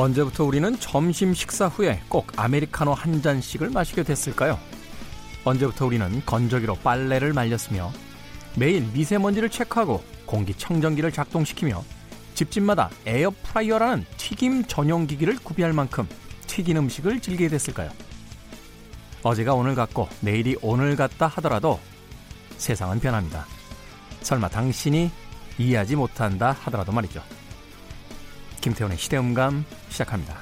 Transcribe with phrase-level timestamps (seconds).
[0.00, 4.58] 언제부터 우리는 점심 식사 후에 꼭 아메리카노 한 잔씩을 마시게 됐을까요?
[5.44, 7.92] 언제부터 우리는 건조기로 빨래를 말렸으며
[8.56, 11.84] 매일 미세먼지를 체크하고 공기청정기를 작동시키며
[12.32, 16.08] 집집마다 에어프라이어라는 튀김 전용 기기를 구비할 만큼
[16.46, 17.90] 튀긴 음식을 즐기게 됐을까요?
[19.22, 21.78] 어제가 오늘 같고 내일이 오늘 같다 하더라도
[22.56, 23.44] 세상은 변합니다.
[24.22, 25.10] 설마 당신이
[25.58, 27.22] 이해하지 못한다 하더라도 말이죠.
[28.62, 29.64] 김태훈의 시대음감
[30.00, 30.38] 시작합니다.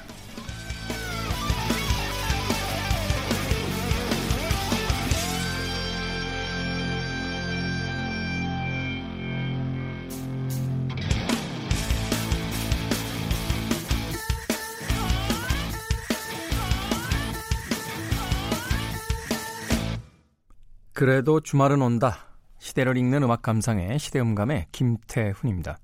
[20.93, 22.27] 그래도 주말은 온다.
[22.59, 25.79] 시대를 읽는 음악 감상의 시대음감의 김태훈입니다.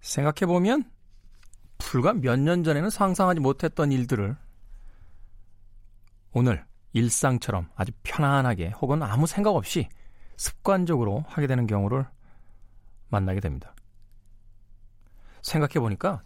[0.00, 0.95] 생각해보면
[1.86, 4.36] 불과 몇 년 전에는 상상하지 못했던 일들을
[6.32, 9.88] 오늘 일상처럼 아주 편안하게 혹은 아무 생각 없이
[10.36, 12.04] 습관적으로 하게 되는 경우를
[13.08, 13.72] 만나게 됩니다.
[15.42, 16.22] 생각해 보니까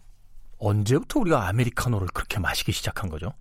[0.57, 3.31] 언제부터 우리가 아메리카노를 그렇게 마시기 시작한 거죠?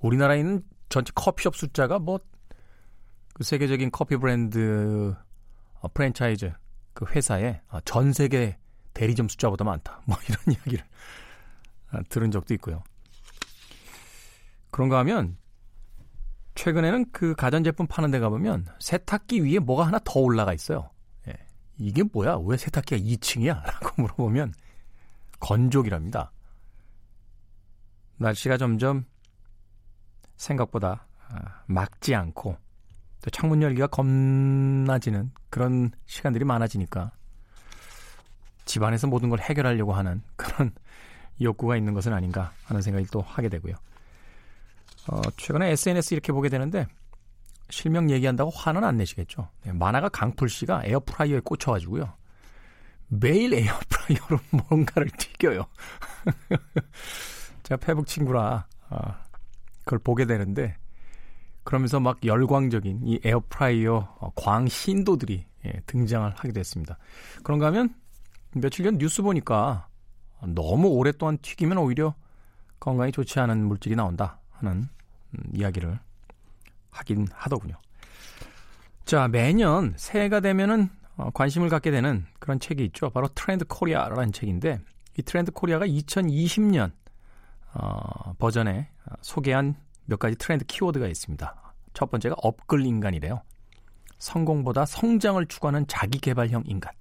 [0.00, 2.20] 우리나라에 있는 전체 커피숍 숫자가 뭐
[3.34, 5.14] 그 세계적인 커피 브랜드
[5.80, 6.52] 어, 프랜차이즈
[6.92, 8.58] 그 회사의 어, 전 세계
[8.98, 10.00] 대리점 숫자보다 많다.
[10.06, 10.84] 뭐 이런 이야기를
[11.92, 12.82] 어, 들은 적도 있고요.
[14.72, 15.36] 그런가 하면
[16.56, 20.90] 최근에는 그 가전제품 파는 데 가보면 세탁기 위에 뭐가 하나 더 올라가 있어요.
[21.28, 21.34] 예.
[21.78, 22.38] 이게 뭐야?
[22.42, 23.62] 왜 세탁기가 2층이야?
[23.64, 24.52] 라고 물어보면
[25.38, 26.32] 건조기랍니다.
[28.16, 29.04] 날씨가 점점
[30.36, 32.56] 생각보다 아, 막지 않고
[33.22, 37.12] 또 창문 열기가 겁나지는 그런 시간들이 많아지니까
[38.68, 40.72] 집안에서 모든 걸 해결하려고 하는 그런
[41.40, 43.74] 욕구가 있는 것은 아닌가 하는 생각이 또 하게 되고요.
[45.08, 46.86] 어, 최근에 SNS 이렇게 보게 되는데
[47.70, 49.48] 실명 얘기한다고 화는 안 내시겠죠.
[49.64, 52.12] 네, 만화가 강풀 씨가 에어프라이어에 꽂혀가지고요.
[53.08, 55.66] 매일 에어프라이어로 뭔가를 튀겨요.
[57.62, 58.98] 제가 페북 친구라 어,
[59.84, 60.76] 그걸 보게 되는데
[61.64, 66.98] 그러면서 막 열광적인 이 에어프라이어 어, 광신도들이 예, 등장을 하게 됐습니다.
[67.42, 67.94] 그런가 하면
[68.60, 69.88] 며칠 전 뉴스 보니까
[70.42, 72.14] 너무 오랫동안 튀기면 오히려
[72.80, 74.88] 건강에 좋지 않은 물질이 나온다 하는
[75.32, 75.98] 음, 이야기를
[76.90, 77.76] 하긴 하더군요.
[79.04, 83.10] 자, 매년 새해가 되면은 어, 관심을 갖게 되는 그런 책이 있죠.
[83.10, 84.80] 바로 트렌드 코리아라는 책인데
[85.18, 86.92] 이 트렌드 코리아가 2020년
[87.74, 88.88] 어, 버전에
[89.20, 91.74] 소개한 몇 가지 트렌드 키워드가 있습니다.
[91.92, 93.42] 첫 번째가 업글 인간이래요.
[94.18, 96.92] 성공보다 성장을 추구하는 자기 개발형 인간.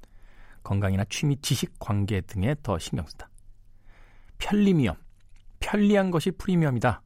[0.67, 3.29] 건강이나 취미, 지식, 관계 등에 더 신경 쓴다.
[4.37, 4.95] 편리미엄.
[5.61, 7.01] 편리한 것이 프리미엄이다.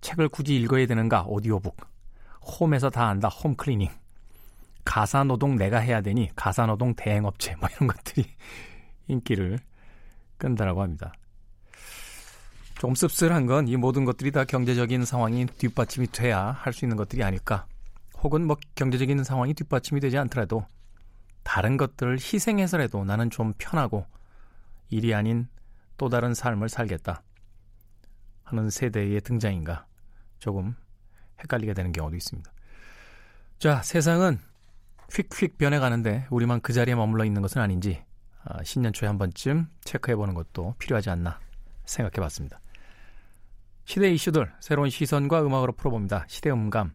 [0.00, 1.24] 책을 굳이 읽어야 되는가?
[1.26, 1.76] 오디오북.
[2.58, 3.28] 홈에서 다 안다.
[3.28, 3.90] 홈클리닝.
[4.86, 8.24] 가사노동 내가 해야 되니 가사노동 대행업체 뭐 이런 것들이
[9.06, 9.58] 인기를
[10.38, 11.12] 끈다라고 합니다.
[12.78, 17.22] 조금 씁쓸한 건 이 모든 것들이 다 경제적인 상황이 뒷받침이 돼야 할 수 있는 것들이
[17.22, 17.66] 아닐까.
[18.22, 20.64] 혹은 뭐 경제적인 상황이 뒷받침이 되지 않더라도
[21.42, 24.06] 다른 것들을 희생해서라도 나는 좀 편하고
[24.90, 25.48] 일이 아닌
[25.96, 27.22] 또 다른 삶을 살겠다
[28.44, 29.86] 하는 세대의 등장인가
[30.38, 30.76] 조금
[31.40, 32.52] 헷갈리게 되는 경우도 있습니다.
[33.58, 34.38] 자, 세상은
[35.10, 38.02] 휙휙 변해가는데 우리만 그 자리에 머물러 있는 것은 아닌지
[38.44, 41.38] 아, 신년 초에 한 번쯤 체크해보는 것도 필요하지 않나
[41.84, 42.60] 생각해봤습니다.
[43.84, 46.24] 시대 이슈들 새로운 시선과 음악으로 풀어봅니다.
[46.28, 46.94] 시대 음감.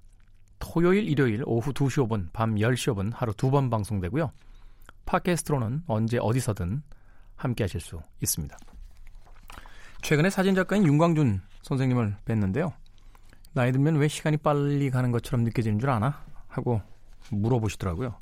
[0.60, 4.32] 토요일, 일요일 오후 2시 5분, 밤 10시 5분 하루 두 번 방송되고요.
[5.06, 6.82] 팟캐스트로는 언제 어디서든
[7.36, 8.58] 함께 하실 수 있습니다.
[10.02, 12.74] 최근에 사진작가인 윤광준 선생님을 뵀는데요.
[13.54, 16.24] 나이 들면 왜 시간이 빨리 가는 것처럼 느껴지는 줄 아나?
[16.48, 16.82] 하고
[17.32, 18.18] 물어보시더라고요.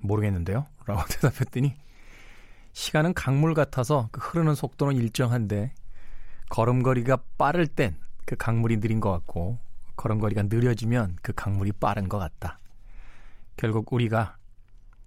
[0.00, 0.66] 모르겠는데요.
[0.86, 1.74] 라고 대답했더니
[2.72, 5.72] 시간은 강물 같아서 그 흐르는 속도는 일정한데
[6.50, 7.96] 걸음걸이가 빠를 땐
[8.26, 9.58] 그 강물이 느린 것 같고
[9.96, 12.58] 걸음걸이가 느려지면 그 강물이 빠른 것 같다.
[13.56, 14.36] 결국 우리가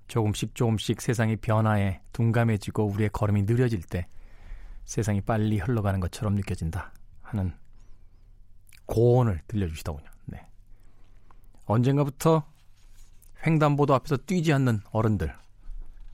[0.07, 4.07] 조금씩 조금씩 세상의 변화에 둔감해지고 우리의 걸음이 느려질 때
[4.85, 7.53] 세상이 빨리 흘러가는 것처럼 느껴진다 하는
[8.85, 10.09] 고언을 들려주시더군요.
[10.25, 10.47] 네.
[11.65, 12.45] 언젠가부터
[13.45, 15.35] 횡단보도 앞에서 뛰지 않는 어른들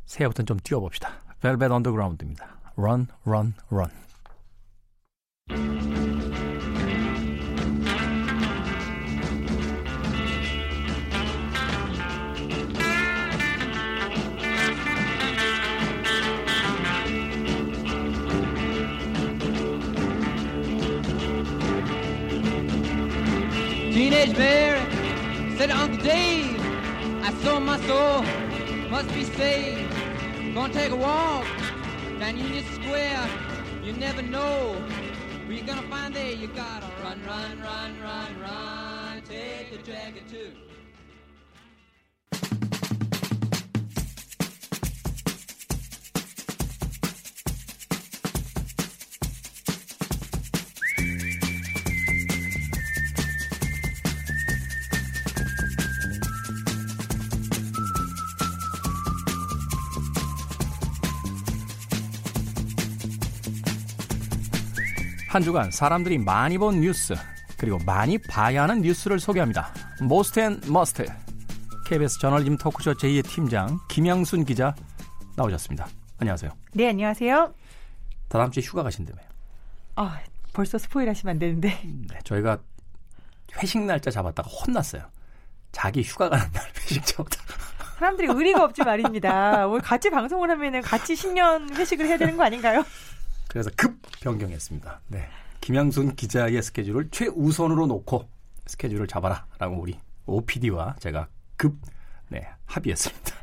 [0.05, 1.21] 새해부터는 좀 뛰어봅시다.
[1.39, 2.57] 벨벳 언더그라운드입니다.
[2.75, 3.91] Run, run, run.
[24.35, 26.59] Said Uncle Dave,
[27.21, 28.23] I sold my soul,
[28.89, 29.93] must be saved.
[30.55, 31.45] Gonna take a walk
[32.19, 33.29] down Union Square.
[33.83, 34.73] You never know
[35.45, 36.31] who you're gonna find there.
[36.31, 39.21] You gotta run, run, run, run, run.
[39.21, 40.51] Take a jacket too.
[65.33, 67.15] 한 주간 사람들이 많이 본 뉴스
[67.57, 69.73] 그리고 많이 봐야 하는 뉴스를 소개합니다.
[69.99, 71.07] Most and Must
[71.87, 74.75] KBS 저널리즘 토크쇼 J의 팀장 김양순 기자
[75.35, 75.87] 나오셨습니다.
[76.19, 76.51] 안녕하세요.
[76.73, 77.51] 네, 안녕하세요.
[78.27, 79.25] 다다음 주에 휴가 가신다며요.
[79.95, 80.19] 아,
[80.53, 81.81] 벌써 spoil 하시면 안 되는데.
[81.83, 82.59] 네, 저희가
[83.57, 85.01] 회식 날짜 잡았다가 혼났어요.
[85.71, 87.37] 자기 휴가 가는 날 회식 잡았다.
[87.97, 89.65] 사람들이 의리가 없지 말입니다.
[89.65, 92.83] 뭐 같이 방송을 하면은 같이 신년 회식을 해야 되는 거 아닌가요?
[93.53, 95.01] 그래서 급 변경했습니다.
[95.09, 95.27] 네.
[95.61, 98.27] 김양순 기자의 스케줄을 최우선으로 놓고
[98.65, 101.77] 스케줄을 잡아라라고 우리 오 PD와 제가 급
[102.29, 103.35] 네, 합의했습니다.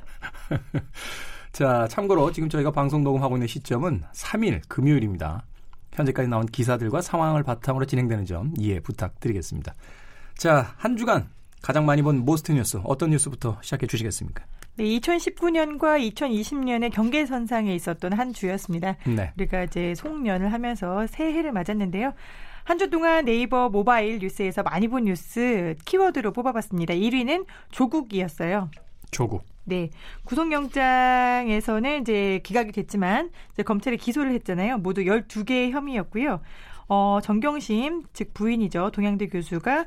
[1.52, 5.46] 자, 참고로 지금 저희가 방송 녹음하고 있는 시점은 3일 금요일입니다.
[5.92, 9.74] 현재까지 나온 기사들과 상황을 바탕으로 진행되는 점 이해 부탁드리겠습니다.
[10.36, 11.30] 자, 한 주간
[11.62, 14.44] 가장 많이 본 Most 뉴스 어떤 뉴스부터 시작해 주시겠습니까?
[14.80, 18.96] 네, 2019년과 2020년의 경계선상에 있었던 한 주였습니다.
[19.04, 19.30] 네.
[19.36, 22.14] 우리가 이제 송년을 하면서 새해를 맞았는데요.
[22.64, 26.94] 한 주 동안 네이버 모바일 뉴스에서 많이 본 뉴스 키워드로 뽑아봤습니다.
[26.94, 28.70] 1위는 조국이었어요.
[29.10, 29.44] 조국.
[29.64, 29.90] 네.
[30.24, 34.78] 구속영장에서는 이제 기각이 됐지만 이제 검찰이 기소를 했잖아요.
[34.78, 36.40] 모두 12개의 혐의였고요.
[36.88, 38.92] 어, 정경심, 즉 부인이죠.
[38.92, 39.86] 동양대 교수가 어,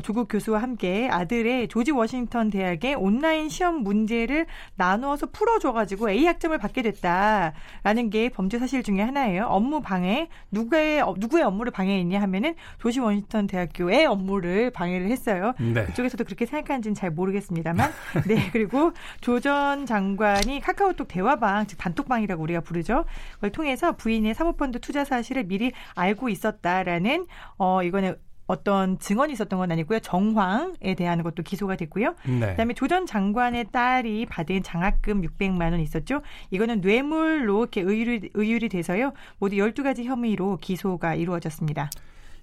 [0.00, 4.46] 조국 교수와 함께 아들의 조지 워싱턴 대학의 온라인 시험 문제를
[4.76, 9.44] 나누어서 풀어줘가지고 A 학점을 받게 됐다라는 게 범죄 사실 중에 하나예요.
[9.44, 15.52] 업무 방해 누구의 어, 누구의 업무를 방해했냐 하면은 조지 워싱턴 대학교의 업무를 방해를 했어요.
[15.58, 15.84] 네.
[15.84, 17.90] 그쪽에서도 그렇게 생각하는지는 잘 모르겠습니다만,
[18.26, 23.04] 네 그리고 조 전 장관이 카카오톡 대화방 즉 단톡방이라고 우리가 부르죠.
[23.34, 27.26] 그걸 통해서 부인의 사모펀드 투자 사실을 미리 알고 있었다라는
[27.58, 28.14] 어 이거는
[28.52, 30.00] 어떤 증언이 있었던 건 아니고요.
[30.00, 32.14] 정황에 대한 것도 기소가 됐고요.
[32.26, 32.50] 네.
[32.50, 36.20] 그다음에 조 전 장관의 딸이 받은 장학금 600만 원 있었죠.
[36.50, 39.14] 이거는 뇌물로 이렇게 의율이, 의율이 돼서요.
[39.38, 41.88] 모두 12가지 혐의로 기소가 이루어졌습니다.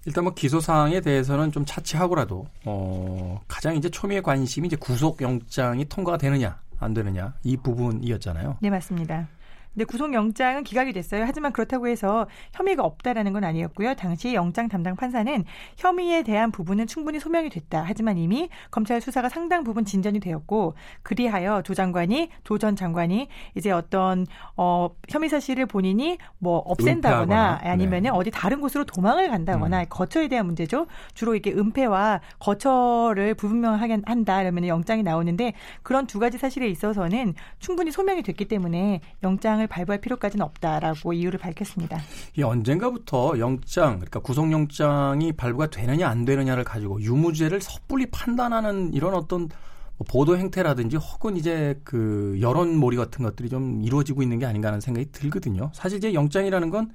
[0.06, 5.84] 일단 뭐 기소 사항에 대해서는 좀 차치하고라도 어 가장 이제 초미의 관심이 이제 구속 영장이
[5.84, 8.56] 통과가 되느냐 안 되느냐 이 부분이었잖아요.
[8.60, 9.28] 네, 맞습니다.
[9.74, 11.24] 근데 구속영장은 기각이 됐어요.
[11.26, 13.94] 하지만 그렇다고 해서 혐의가 없다라는 건 아니었고요.
[13.94, 15.44] 당시 영장 담당 판사는
[15.76, 17.84] 혐의에 대한 부분은 충분히 소명이 됐다.
[17.86, 23.70] 하지만 이미 검찰 수사가 상당 부분 진전이 되었고 그리하여 조 장관이 조 전 장관이 이제
[23.70, 28.08] 어떤 어 혐의 사실을 본인이 뭐 없앤다거나 아니면은 네.
[28.10, 29.86] 어디 다른 곳으로 도망을 간다거나 음.
[29.88, 30.86] 거처에 대한 문제죠.
[31.14, 37.90] 주로 이게 은폐와 거처를 불분명하게 한다 그러면 영장이 나오는데 그런 두 가지 사실에 있어서는 충분히
[37.90, 42.00] 소명이 됐기 때문에 영장 을 발부할 필요까지는 없다라고 이유를 밝혔습니다.
[42.36, 49.48] 이 언젠가부터 영장 그러니까 구속영장이 발부가 되느냐 안 되느냐를 가지고 유무죄를 섣불리 판단하는 이런 어떤
[49.96, 54.80] 뭐 보도 행태라든지 혹은 이제 그 여론몰이 같은 것들이 좀 이루어지고 있는 게 아닌가 하는
[54.80, 55.70] 생각이 들거든요.
[55.74, 56.90] 사실 이제 영장이라는 건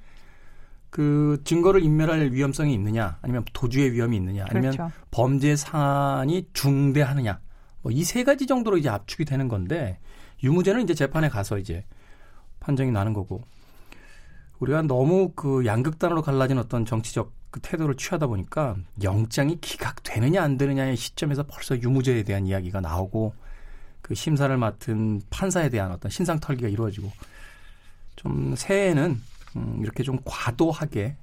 [0.95, 4.93] 그 증거를 인멸할 위험성이 있느냐, 아니면 도주의 위험이 있느냐, 아니면 그렇죠.
[5.12, 7.41] 범죄 사안이 중대하느냐,
[7.81, 10.00] 뭐 이 세 가지 정도로 이제 압축이 되는 건데
[10.41, 11.84] 유무죄는 이제 재판에 가서 이제
[12.65, 13.43] 판정이 나는 거고
[14.60, 20.98] 우리가 너무 그 양극단으로 갈라진 어떤 정치적 그 태도를 취하다 보니까 영장이 기각되느냐 안 되느냐의
[20.98, 23.34] 시점에서 벌써 유무죄에 대한 이야기가 나오고
[24.01, 27.12] 그 심사를 맡은 판사에 대한 어떤 신상 털기가 이루어지고
[28.15, 29.22] 좀 새해에는
[29.57, 31.15] 음, 이렇게 좀 과도하게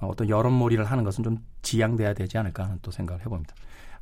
[0.00, 3.54] 어, 어떤 여론몰이를 하는 것은 좀 지양돼야 되지 않을까 하는 또 생각을 해봅니다.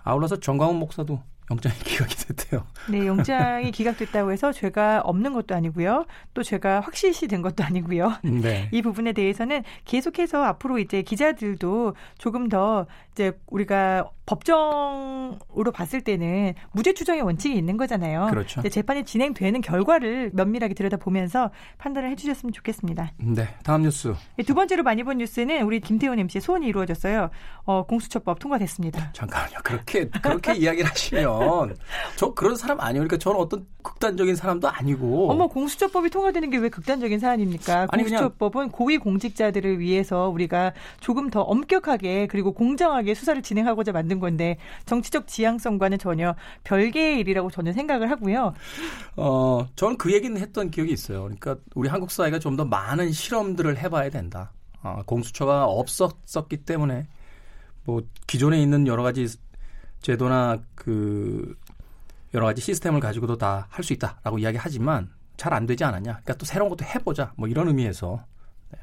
[0.02, 2.66] 아울러서 정광훈 목사도 영장이 기각이 됐대요.
[2.90, 6.06] 네, 영장이 기각됐다고 해서 죄가 없는 것도 아니고요.
[6.34, 8.14] 또 죄가 확실시 된 것도 아니고요.
[8.22, 8.68] 네.
[8.72, 12.86] 이 부분에 대해서는 계속해서 앞으로 이제 기자들도 조금 더
[13.16, 18.26] 이제 우리가 법정으로 봤을 때는 무죄 추정의 원칙이 있는 거잖아요.
[18.28, 18.61] 그렇죠.
[18.68, 23.12] 재판이 진행되는 결과를 면밀하게 들여다보면서 판단을 해주셨으면 좋겠습니다.
[23.18, 23.49] 네.
[23.62, 24.12] 다음 뉴스.
[24.37, 27.30] 네, 두 번째로 많이 본 뉴스는 우리 김태훈 MC의 소원이 이루어졌어요.
[27.64, 29.12] 어, 공수처법 통과됐습니다.
[29.12, 29.58] 잠깐만요.
[29.64, 31.76] 그렇게 그렇게 이야기를 하시면
[32.16, 33.04] 저 그런 사람 아니에요.
[33.04, 35.30] 그러니까 저는 어떤 극단적인 사람도 아니고.
[35.30, 37.87] 어머 공수처법이 통과되는 게 왜 극단적인 사안입니까?
[37.87, 44.58] 공수처법은 고위 공직자들을 위해서 우리가 조금 더 엄격하게 그리고 공정하게 공정하게 수사를 진행하고자 만든 건데
[44.84, 46.34] 정치적 지향성과는 전혀
[46.64, 48.52] 별개의 일이라고 저는 생각을 하고요.
[49.16, 51.22] 어, 저는 그 얘기는 했던 기억이 있어요.
[51.22, 54.50] 그러니까 우리 한국 사회가 좀 더 많은 실험들을 해봐야 된다.
[54.82, 57.06] 어, 공수처가 없었었기 때문에
[57.84, 59.26] 뭐 기존에 있는 여러 가지
[60.00, 61.54] 제도나 그
[62.32, 66.12] 여러 가지 시스템을 가지고도 다 할 수 있다라고 이야기하지만 잘 안 되지 않았냐.
[66.12, 67.32] 그러니까 또 새로운 것도 해보자.
[67.36, 68.36] 뭐 이런 의미에서 네,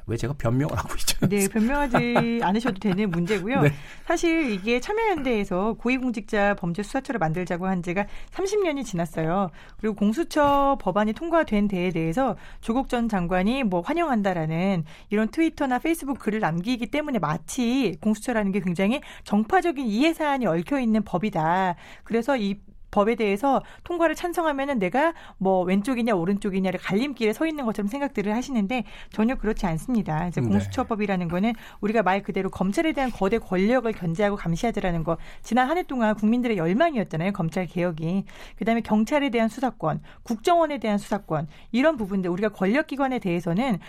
[0.05, 1.25] 왜 제가 변명을 하고 있죠?
[1.27, 3.61] 네, 변명하지 않으셔도 되는 문제고요.
[3.61, 3.71] 네.
[4.05, 9.49] 사실 이게 참여연대에서 고위공직자 범죄수사처를 만들자고 한 지가 30년이 지났어요.
[9.79, 16.39] 그리고 공수처 법안이 통과된 데에 대해서 조국 전 장관이 뭐 환영한다라는 이런 트위터나 페이스북 글을
[16.39, 21.75] 남기기 때문에 마치 공수처라는 게 굉장히 정파적인 이해 사안이 얽혀 있는 법이다.
[22.03, 22.59] 그래서 이
[22.93, 29.35] 법에 대해서 통과를 찬성하면은 내가 뭐 왼쪽이냐 오른쪽이냐를 갈림길에 서 있는 것처럼 생각들을 하시는데 전혀
[29.35, 30.27] 그렇지 않습니다.
[30.27, 30.47] 이제 네.
[30.47, 35.83] 공수처법이라는 거는 우리가 말 그대로 검찰에 대한 거대 권력을 견제하고 감시하자라는 거 지난 한 해
[35.83, 37.31] 동안 국민들의 열망이었잖아요.
[37.31, 38.25] 검찰 개혁이.
[38.57, 43.79] 그다음에 경찰에 대한 수사권, 국정원에 대한 수사권 이런 부분들 우리가 권력 기관에 대해서는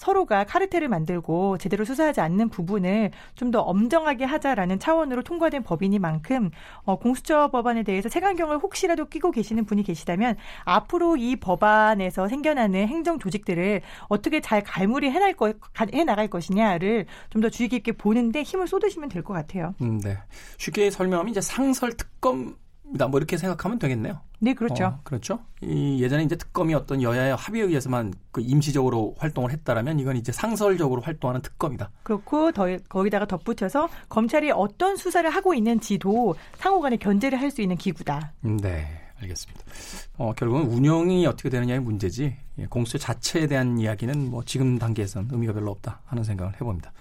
[0.00, 6.50] 서로가 카르텔을 만들고 제대로 수사하지 않는 부분을 좀 더 엄정하게 하자라는 차원으로 통과된 법이니만큼
[6.84, 13.18] 어, 공수처 법안에 대해서 색안경을 혹시라도 끼고 계시는 분이 계시다면 앞으로 이 법안에서 생겨나는 행정
[13.18, 15.52] 조직들을 어떻게 잘 갈무리 해날 거,
[15.92, 19.74] 해 나갈 것이냐를 좀 더 주의 깊게 보는데 힘을 쏟으시면 될 것 같아요.
[19.82, 20.16] 음, 네.
[20.58, 22.54] 쉽게 설명하면 이제 상설 특검.
[23.08, 24.20] 뭐 이렇게 생각하면 되겠네요.
[24.40, 24.84] 네, 그렇죠.
[24.84, 25.40] 어, 그렇죠.
[25.60, 31.02] 이 예전에 이제 특검이 어떤 여야의 합의에 의해서만 그 임시적으로 활동을 했다라면 이건 이제 상설적으로
[31.02, 31.90] 활동하는 특검이다.
[32.02, 38.32] 그렇고 더, 거기다가 덧붙여서 검찰이 어떤 수사를 하고 있는지도 상호간에 견제를 할 수 있는 기구다.
[38.44, 38.86] 음, 네.
[39.22, 39.60] 알겠습니다.
[40.16, 45.52] 어, 결국은 운영이 어떻게 되느냐의 문제지 예, 공수처 자체에 대한 이야기는 뭐 지금 단계에서는 의미가
[45.52, 46.92] 별로 없다 하는 생각을 해봅니다.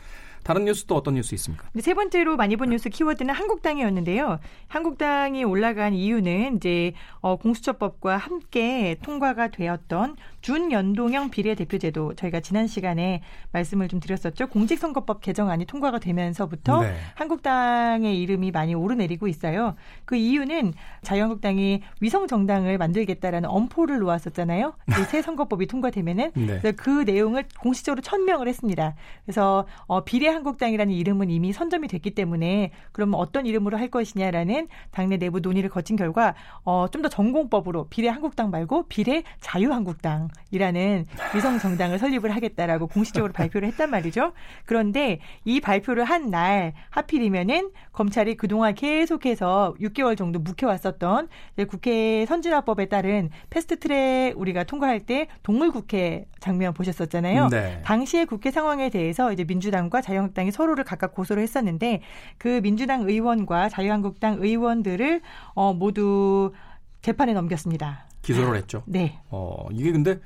[0.49, 1.69] 다른 뉴스 또 어떤 뉴스 있습니까?
[1.79, 4.39] 세 번째로 많이 본 뉴스 키워드는 한국당이었는데요.
[4.67, 13.87] 한국당이 올라간 이유는 이제 어, 공수처법과 함께 통과가 되었던 준연동형 비례대표제도 저희가 지난 시간에 말씀을
[13.87, 14.47] 좀 드렸었죠.
[14.47, 16.93] 공직선거법 개정안이 통과가 되면서부터 네.
[17.15, 19.75] 한국당의 이름이 많이 오르내리고 있어요.
[20.05, 24.75] 그 이유는 자유한국당이 위성 정당을 만들겠다라는 엄포를 놓았었잖아요.
[25.09, 26.59] 새 선거법이 통과되면은 네.
[26.73, 28.95] 그 내용을 공식적으로 천명을 했습니다.
[29.25, 35.39] 그래서 어, 비례한국당이라는 이름은 이미 선점이 됐기 때문에 그러면 어떤 이름으로 할 것이냐라는 당내 내부
[35.39, 41.05] 논의를 거친 결과 어, 좀 더 전공법으로 비례한국당 말고 비례 자유한국당 이라는
[41.35, 44.33] 위성 정당을 설립을 하겠다라고 공식적으로 발표를 했단 말이죠.
[44.65, 51.27] 그런데 이 발표를 한 날 하필이면은 검찰이 그동안 계속해서 6개월 정도 묵혀왔었던
[51.67, 57.47] 국회 선진화법에 따른 패스트트랙 우리가 통과할 때 동물국회 장면 보셨었잖아요.
[57.49, 57.81] 네.
[57.83, 62.01] 당시의 국회 상황에 대해서 이제 민주당과 자유한국당이 서로를 각각 고소를 했었는데
[62.37, 65.21] 그 민주당 의원과 자유한국당 의원들을
[65.53, 66.53] 어, 모두
[67.01, 68.08] 재판에 넘겼습니다.
[68.33, 68.83] 기소를 했죠.
[68.85, 69.19] 네.
[69.29, 70.19] 어, 이게 근데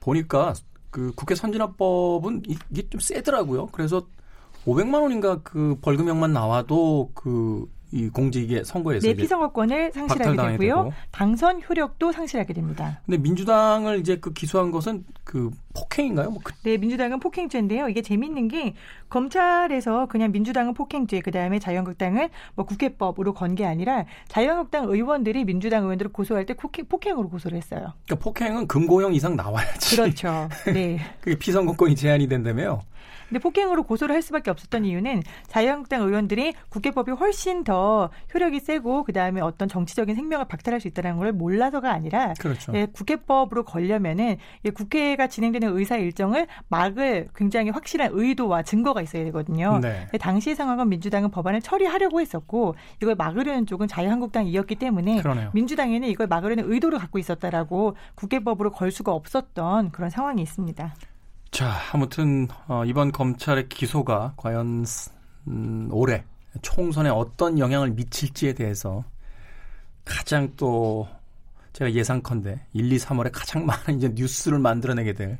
[0.00, 0.54] 보니까
[0.90, 3.66] 그 국회 선진화법은 이게 좀 세더라고요.
[3.66, 4.06] 그래서
[4.66, 10.58] 500만 원인가 그 벌금형만 나와도 그 이 공직의 선거에서 네, 피선거권을 상실하게 되고요.
[10.58, 10.92] 되고.
[11.10, 13.00] 당선 효력도 상실하게 됩니다.
[13.04, 16.30] 근데 민주당을 이제 그 기소한 것은 그 폭행인가요?
[16.30, 16.54] 뭐 그...
[16.62, 17.88] 네, 민주당은 폭행죄인데요.
[17.88, 18.74] 이게 재밌는 게
[19.08, 25.82] 검찰에서 그냥 민주당은 폭행죄, 그 다음에 자유한국당은 뭐 국회법으로 건 게 아니라 자유한국당 의원들이 민주당
[25.82, 27.94] 의원들을 고소할 때 폭행, 폭행 으로 고소를 했어요.
[28.06, 29.96] 그러니까 폭행은 금고형 이상 나와야지.
[29.96, 30.48] 그렇죠.
[30.72, 30.98] 네.
[31.20, 32.80] 그게 피선거권이 제한이 된다며요.
[33.28, 39.12] 근데 폭행으로 고소를 할 수밖에 없었던 이유는 자유한국당 의원들이 국회법이 훨씬 더 효력이 세고 그
[39.12, 42.72] 다음에 어떤 정치적인 생명을 박탈할 수 있다는 걸 몰라서가 아니라 그렇죠.
[42.74, 49.24] 예, 국회법으로 걸려면은 예, 국회가 진행 되는 의사 일정을 막을 굉장히 확실한 의도와 증거가 있어야
[49.24, 49.78] 되거든요.
[49.80, 50.08] 네.
[50.18, 55.50] 당시 상황은 민주당은 법안을 처리하려고 했었고 이걸 막으려는 쪽은 자유한국당이었기 때문에 그러네요.
[55.54, 60.94] 민주당에는 이걸 막으려는 의도를 갖고 있었다라고 국회법으로 걸 수가 없었던 그런 상황이 있습니다.
[61.50, 64.84] 자, 아무튼 어, 이번 검찰의 기소가 과연
[65.48, 66.24] 음, 올해
[66.62, 69.04] 총선에 어떤 영향을 미칠지에 대해서
[70.04, 71.06] 가장 또
[71.72, 75.38] 제가 예상컨대 1, 2, 3월에 가장 많은 이제 뉴스를 만들어내게 될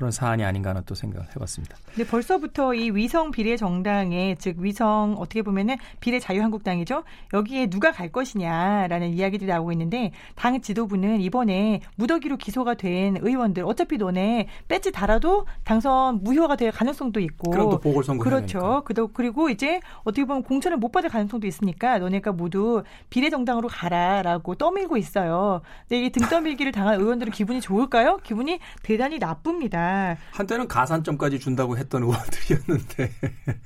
[0.00, 1.76] 그런 사안이 아닌가 하는 또 생각을 해봤습니다.
[1.94, 7.02] 근데 벌써부터 이 위성 비례 정당에 즉 위성 어떻게 보면은 비례 자유한국당이죠.
[7.34, 13.98] 여기에 누가 갈 것이냐라는 이야기들이 나오고 있는데 당 지도부는 이번에 무더기로 기소가 된 의원들 어차피
[13.98, 18.82] 너네 배지 달아도 당선 무효가 될 가능성도 있고 그럼 또 보궐선거 그렇죠.
[18.86, 24.54] 그도 그리고 이제 어떻게 보면 공천을 못 받을 가능성도 있으니까 너네가 모두 비례 정당으로 가라라고
[24.54, 25.60] 떠밀고 있어요.
[25.90, 28.16] 근데 이등 떠밀기를 당한 의원들은 기분이 좋을까요?
[28.22, 29.89] 기분이 대단히 나쁩니다.
[30.32, 33.10] 한때는 가산점까지 준다고 했던 의원들이었는데.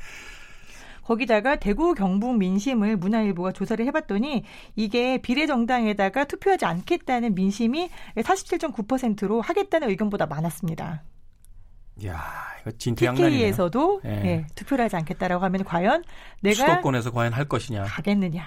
[1.04, 10.26] 거기다가 대구 경북 민심을 문화일보가 조사를 해봤더니 이게 비례정당에다가 투표하지 않겠다는 민심이 47.9%로 하겠다는 의견보다
[10.26, 11.02] 많았습니다.
[12.06, 12.22] 야,
[12.60, 13.30] 이거 진퇴양난이네요.
[13.30, 14.08] TK에서도 예.
[14.08, 16.02] 네, 투표를 하지 않겠다라고 하면 과연
[16.40, 18.42] 내가 수도권에서 과연 할 것이냐 가겠느냐,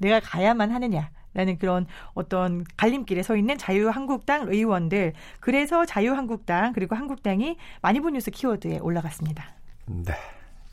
[0.00, 1.10] 내가 가야만 하느냐.
[1.32, 5.12] 라는 그런 어떤 갈림길에 서 있는 자유한국당 의원들.
[5.38, 9.44] 그래서 자유한국당 그리고 한국당이 많이 본 뉴스 키워드에 올라갔습니다.
[9.86, 10.12] 네.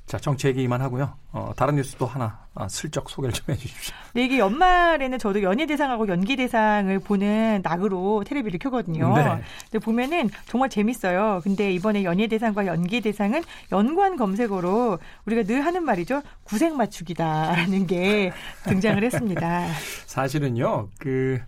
[0.08, 1.14] 자, 정치 얘기만 하고요.
[1.34, 3.94] 어, 다른 뉴스도 하나 아, 슬쩍 소개를 좀 해주십시오.
[4.14, 9.14] 네, 이게 연말에는 저도 연예대상하고 연기대상을 보는 낙으로 테레비를 켜거든요.
[9.18, 9.42] 네.
[9.70, 11.42] 근데 보면은 정말 재밌어요.
[11.44, 16.22] 근데 이번에 연예대상과 연기대상은 연관 검색어로 우리가 늘 하는 말이죠.
[16.46, 18.32] 구색 맞추기다라는 게
[18.64, 19.68] 등장을 했습니다.
[20.08, 21.42] 사실은요, 그,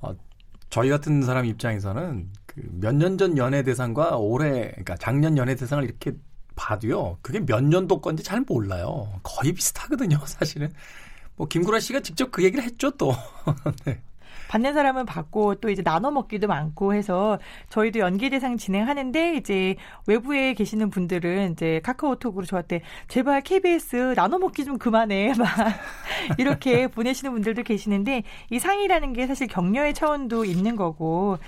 [0.00, 0.12] 어,
[0.70, 6.12] 저희 같은 사람 입장에서는 그 몇 년 전 연예대상과 올해, 그러니까 작년 연예대상을 이렇게
[6.60, 9.08] 봐도요, 그게 몇 년도 건지 잘 몰라요.
[9.22, 10.70] 거의 비슷하거든요, 사실은.
[11.36, 13.14] 뭐, 김구라 씨가 직접 그 얘기를 했죠, 또.
[13.86, 14.00] 네.
[14.48, 17.38] 받는 사람은 받고 또 이제 나눠 먹기도 많고 해서
[17.68, 19.76] 저희도 연기 대상 진행하는데 이제
[20.08, 25.48] 외부에 계시는 분들은 이제 카카오톡으로 저한테 제발 KBS 나눠 먹기 좀 그만해 막
[26.36, 31.38] 이렇게 보내시는 분들도 계시는데 이 상이라는 게 사실 격려의 차원도 있는 거고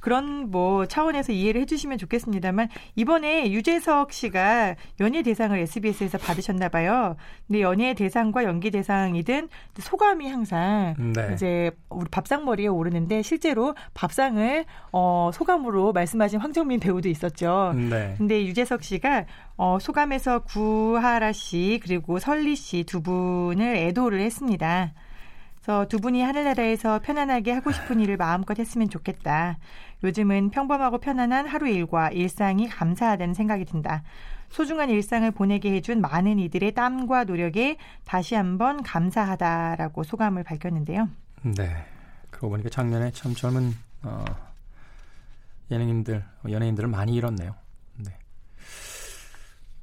[0.00, 7.16] 그런 뭐 차원에서 이해를 해주시면 좋겠습니다만 이번에 유재석 씨가 연예 대상을 SBS에서 받으셨나 봐요.
[7.46, 11.30] 근데 연예 대상과 연기 대상이든 소감이 항상 네.
[11.34, 17.74] 이제 우리 밥상머리에 오르는데 실제로 밥상을 어 소감으로 말씀하신 황정민 배우도 있었죠.
[17.76, 18.14] 네.
[18.18, 24.92] 근데 유재석 씨가 어 소감에서 구하라 씨 그리고 설리 씨 두 분을 애도를 했습니다.
[25.68, 29.58] 그래서 두 분이 하늘나라에서 편안하게 하고 싶은 일을 마음껏 했으면 좋겠다.
[30.02, 34.02] 요즘은 평범하고 편안한 하루 일과 일상이 감사하다는 생각이 든다.
[34.48, 37.76] 소중한 일상을 보내게 해준 많은 이들의 땀과 노력에
[38.06, 41.10] 다시 한번 감사하다라고 소감을 밝혔는데요.
[41.42, 41.84] 네.
[42.30, 44.24] 그러고 보니까 작년에 참 젊은 어,
[45.70, 47.54] 예능인들, 연예인들을 많이 잃었네요.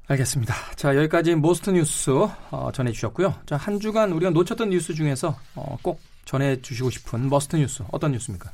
[0.08, 0.12] 네.
[0.14, 0.54] 알겠습니다.
[0.76, 2.10] 자, 여기까지 Most 뉴스
[2.50, 3.34] 어, 전해주셨고요.
[3.46, 8.50] 자, 한 주간 우리가 놓쳤던 뉴스 중에서 어, 꼭 전해주시고 싶은 Must 뉴스 어떤 뉴스입니까?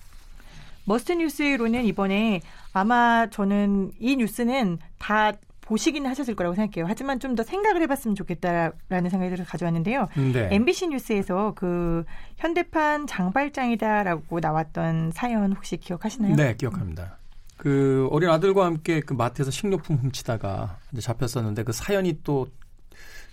[0.85, 2.41] Must 뉴스로는 이번에
[2.73, 6.87] 아마 저는 이 뉴스는 다 보시긴 하셨을 거라고 생각해요.
[6.89, 10.09] 하지만 좀 더 생각을 해봤으면 좋겠다라는 생각이 들어서 가져왔는데요.
[10.33, 10.49] 네.
[10.51, 12.05] MBC 뉴스에서 그
[12.37, 16.35] 현대판 장발장이다라고 나왔던 사연 혹시 기억하시나요?
[16.35, 17.17] 네, 기억합니다.
[17.63, 22.49] 그 어린 아들과 함께 그 마트에서 식료품 훔치다가 이제 잡혔었는데 그 사연이 또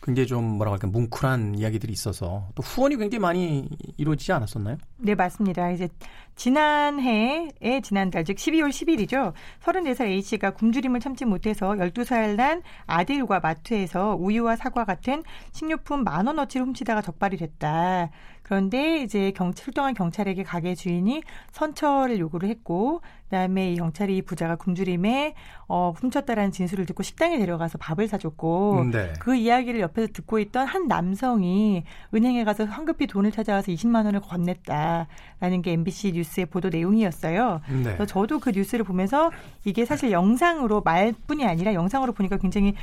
[0.04, 4.78] 굉장히 좀 뭐라고 할까 뭉클한 이야기들이 있어서 또 후원이 굉장히 많이 이루어지지 않았었나요?
[4.98, 5.72] 네 맞습니다.
[5.72, 5.90] 이제
[6.36, 9.34] 지난해에 지난달 즉 12월 10일이죠.
[9.64, 16.28] 34살 A 씨가 굶주림을 참지 못해서 12살 난 아들과 마트에서 우유와 사과 같은 식료품 만
[16.28, 18.12] 원어치를 훔치다가 적발이 됐다.
[18.50, 24.56] 그런데 이제 경, 출동한 경찰에게 가게 주인이 선처를 요구를 했고 그다음에 이 경찰이 이 부자가
[24.56, 25.36] 굶주림에
[25.68, 29.14] 어, 훔쳤다라는 진술을 듣고 식당에 데려가서 밥을 사줬고 네.
[29.20, 35.62] 그 이야기를 옆에서 듣고 있던 한 남성이 은행에 가서 황급히 돈을 찾아와서 20만 원을 건넸다라는
[35.62, 37.62] 게 MBC 뉴스의 보도 내용이었어요.
[37.70, 37.84] 네.
[37.84, 39.30] 그래서 저도 그 뉴스를 보면서
[39.64, 42.74] 이게 사실 영상으로 말뿐이 아니라 영상으로 보니까 굉장히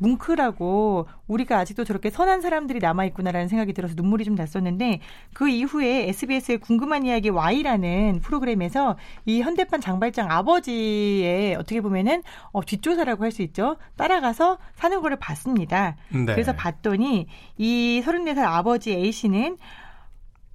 [0.00, 5.00] 뭉클하고 우리가 아직도 저렇게 선한 사람들이 남아 있구나라는 생각이 들어서 눈물이 좀 났었는데
[5.32, 13.24] 그 이후에 SBS의 궁금한 이야기 Y라는 프로그램에서 이 현대판 장발장 아버지의 어떻게 보면은 어, 뒷조사라고
[13.24, 13.76] 할 수 있죠.
[13.96, 15.94] 따라가서 사는 거를 봤습니다.
[16.08, 16.24] 네.
[16.24, 19.56] 그래서 봤더니 이 34살 아버지 A 씨는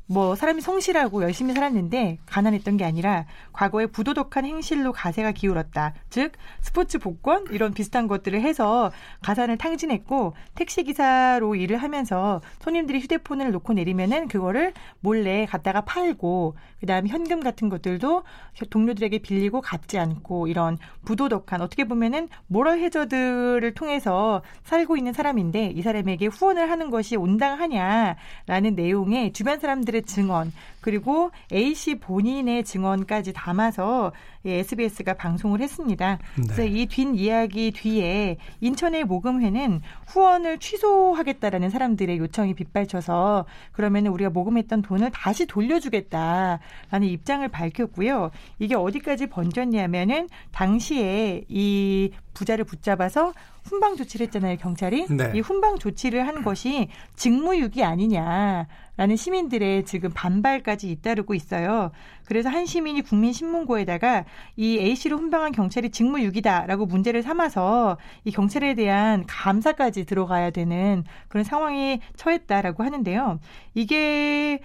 [0.08, 5.96] 뭐 사람이 성실하고 열심히 살았는데 가난했던 게 아니라 과거에 부도덕한 행실로 가세가 기울었다.
[6.12, 8.92] 즉 스포츠 복권 이런 비슷한 것들을 해서
[9.24, 17.10] 가산을 탕진했고 택시 기사로 일을 하면서 손님들이 휴대폰을 놓고 내리면은 그거를 몰래 갖다가 팔고 그다음에
[17.10, 18.24] 현금 같은 것들도
[18.70, 25.82] 동료들에게 빌리고 갚지 않고 이런 부도덕한 어떻게 보면은 모럴 해저들을 통해서 살고 있는 사람인데 이
[25.82, 30.52] 사람에게 후원을 하는 것이 온당하냐라는 내용의 주변 사람들 증언
[30.86, 34.12] 그리고 A 씨 본인의 증언까지 담아서
[34.46, 36.20] SBS가 방송을 했습니다.
[36.38, 36.44] 네.
[36.44, 44.84] 그래서 이 뒷 이야기 뒤에 인천의 모금회는 후원을 취소하겠다라는 사람들의 요청이 빗발쳐서 그러면 우리가 모금했던
[44.84, 46.60] 돈을 다시 돌려주겠다라는
[47.08, 48.30] 입장을 밝혔고요.
[48.60, 55.08] 이게 어디까지 번졌냐면은 당시에 이 부자를 붙잡아서 훈방 조치를 했잖아요, 경찰이.
[55.10, 55.32] 네.
[55.34, 58.68] 이 훈방 조치를 한 것이 직무유기 아니냐.
[58.98, 61.92] 라는 시민들의 지금 반발까지 잇따르고 있어요.
[62.26, 70.06] 그래서 한 시민이 국민신문고에다가 이 A씨를 훈방한 경찰이 직무유기다라고 문제를 삼아서 이 경찰에 대한 감사까지
[70.06, 73.40] 들어가야 되는 그런 상황에 처했다라고 하는데요.
[73.74, 74.60] 이게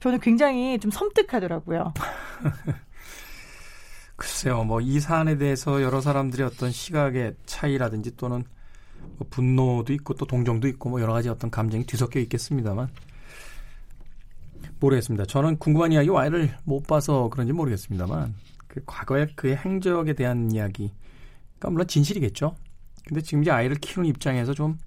[0.00, 1.92] 저는 굉장히 좀 섬뜩하더라고요.
[4.16, 8.44] 글쎄요, 뭐 이 사안에 대해서 여러 사람들의 어떤 시각의 차이라든지 또는
[9.18, 12.88] 뭐 분노도 있고 또 동정도 있고 뭐 여러 가지 어떤 감정이 뒤섞여 있겠습니다만
[14.82, 15.24] 모르겠습니다.
[15.26, 18.34] 저는 궁금한 이야기 와이를 못 봐서 그런지 모르겠습니다만
[18.66, 20.92] 그 과거의 그의 행적에 대한 이야기,
[21.58, 22.56] 그러니까 물론 진실이겠죠.
[23.06, 24.78] 근데 지금 이제 아이를 키우는 입장에서 좀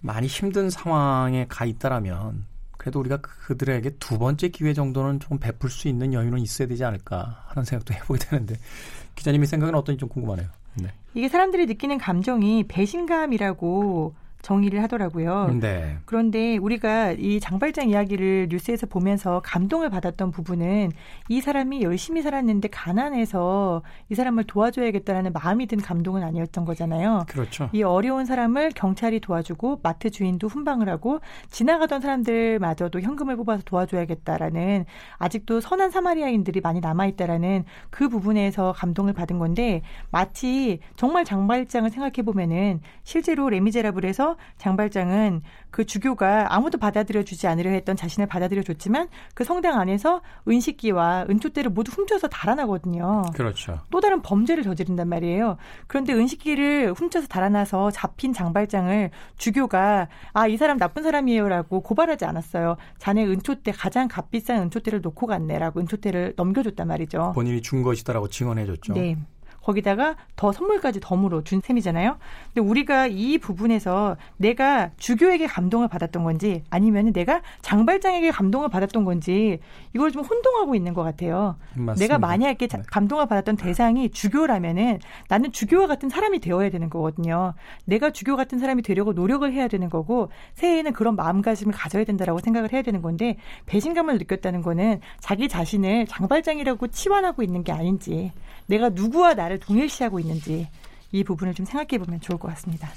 [0.00, 2.44] 많이 힘든 상황에 가 있다라면
[2.76, 7.44] 그래도 우리가 그들에게 두 번째 기회 정도는 좀 베풀 수 있는 여유는 있어야 되지 않을까
[7.46, 8.56] 하는 생각도 해보게 되는데
[9.14, 10.48] 기자님의 생각은 어떤지 좀 궁금하네요.
[10.74, 10.92] 네.
[11.14, 15.56] 이게 사람들이 느끼는 감정이 배신감이라고 정의를 하더라고요.
[15.60, 15.96] 네.
[16.04, 20.90] 그런데 우리가 이 장발장 이야기를 뉴스에서 보면서 감동을 받았던 부분은
[21.28, 27.24] 이 사람이 열심히 살았는데 가난해서 이 사람을 도와줘야겠다라는 마음이 든 감동은 아니었던 거잖아요.
[27.28, 27.70] 그렇죠.
[27.72, 34.84] 이 어려운 사람을 경찰이 도와주고 마트 주인도 훈방을 하고 지나가던 사람들마저도 현금을 뽑아서 도와줘야겠다라는
[35.18, 42.80] 아직도 선한 사마리아인들이 많이 남아있다라는 그 부분에서 감동을 받은 건데 마치 정말 장발장을 생각해 보면은
[43.04, 49.80] 실제로 레미제라블에서 장발장은 그 주교가 아무도 받아들여 주지 않으려 했던 자신을 받아들여 줬지만 그 성당
[49.80, 53.22] 안에서 은식기와 은투대를 모두 훔쳐서 달아나거든요.
[53.34, 53.80] 그렇죠.
[53.90, 55.56] 또 다른 범죄를 저지른단 말이에요.
[55.86, 62.76] 그런데 은식기를 훔쳐서 달아나서 잡힌 장발장을 주교가 아, 이 사람 나쁜 사람이에요라고 고발하지 않았어요.
[62.98, 67.32] 자네 은투대 가장 값비싼 은투대를 놓고 갔네라고 은투대를 넘겨줬단 말이죠.
[67.34, 68.94] 본인이 준 것이다라고 증언해 줬죠.
[68.94, 69.16] 네.
[69.64, 72.16] 거기다가 더 선물까지 덤으로 준 셈이잖아요.
[72.52, 79.60] 근데 우리가 이 부분에서 내가 주교에게 감동을 받았던 건지 아니면 내가 장발장에게 감동을 받았던 건지
[79.94, 81.56] 이걸 좀 혼동하고 있는 것 같아요.
[81.74, 81.94] 맞습니다.
[81.94, 82.82] 내가 만약에 자- 네.
[82.90, 84.98] 감동을 받았던 대상이 주교라면은
[85.28, 87.54] 나는 주교와 같은 사람이 되어야 되는 거거든요.
[87.84, 92.72] 내가 주교 같은 사람이 되려고 노력을 해야 되는 거고 새해에는 그런 마음가짐을 가져야 된다라고 생각을
[92.72, 98.32] 해야 되는 건데 배신감을 느꼈다는 거는 자기 자신을 장발장이라고 치환하고 있는 게 아닌지
[98.66, 100.68] 내가 누구와 나를 동일시하고 있는지
[101.10, 102.88] 이 부분을 좀 생각해 보면 좋을 것 같습니다.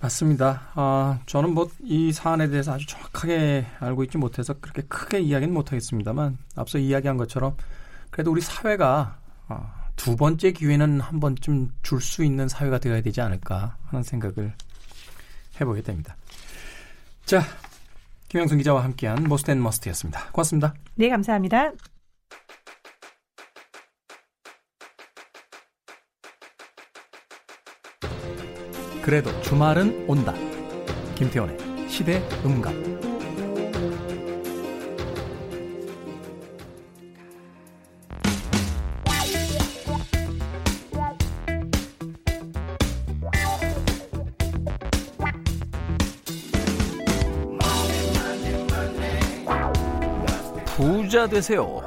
[0.00, 0.70] 맞습니다.
[0.74, 6.36] 아, 저는 뭐 이 사안에 대해서 아주 정확하게 알고 있지 못해서 그렇게 크게 이야기는 못하겠습니다만
[6.54, 7.56] 앞서 이야기한 것처럼
[8.10, 9.18] 그래도 우리 사회가
[9.48, 14.52] 아, 두 번째 기회는 한 번쯤 줄 수 있는 사회가 되어야 되지 않을까 하는 생각을
[15.60, 16.16] 해보게 됩니다.
[17.24, 17.42] 자,
[18.28, 20.30] 김영순 기자와 함께한 모스텐 머스트였습니다.
[20.32, 20.74] 고맙습니다.
[20.96, 21.72] 네, 감사합니다.
[29.06, 30.34] 그래도 주말은 온다.
[31.14, 31.56] 김태원의
[31.88, 32.74] 시대 음감.
[50.74, 51.80] 부자 되세요.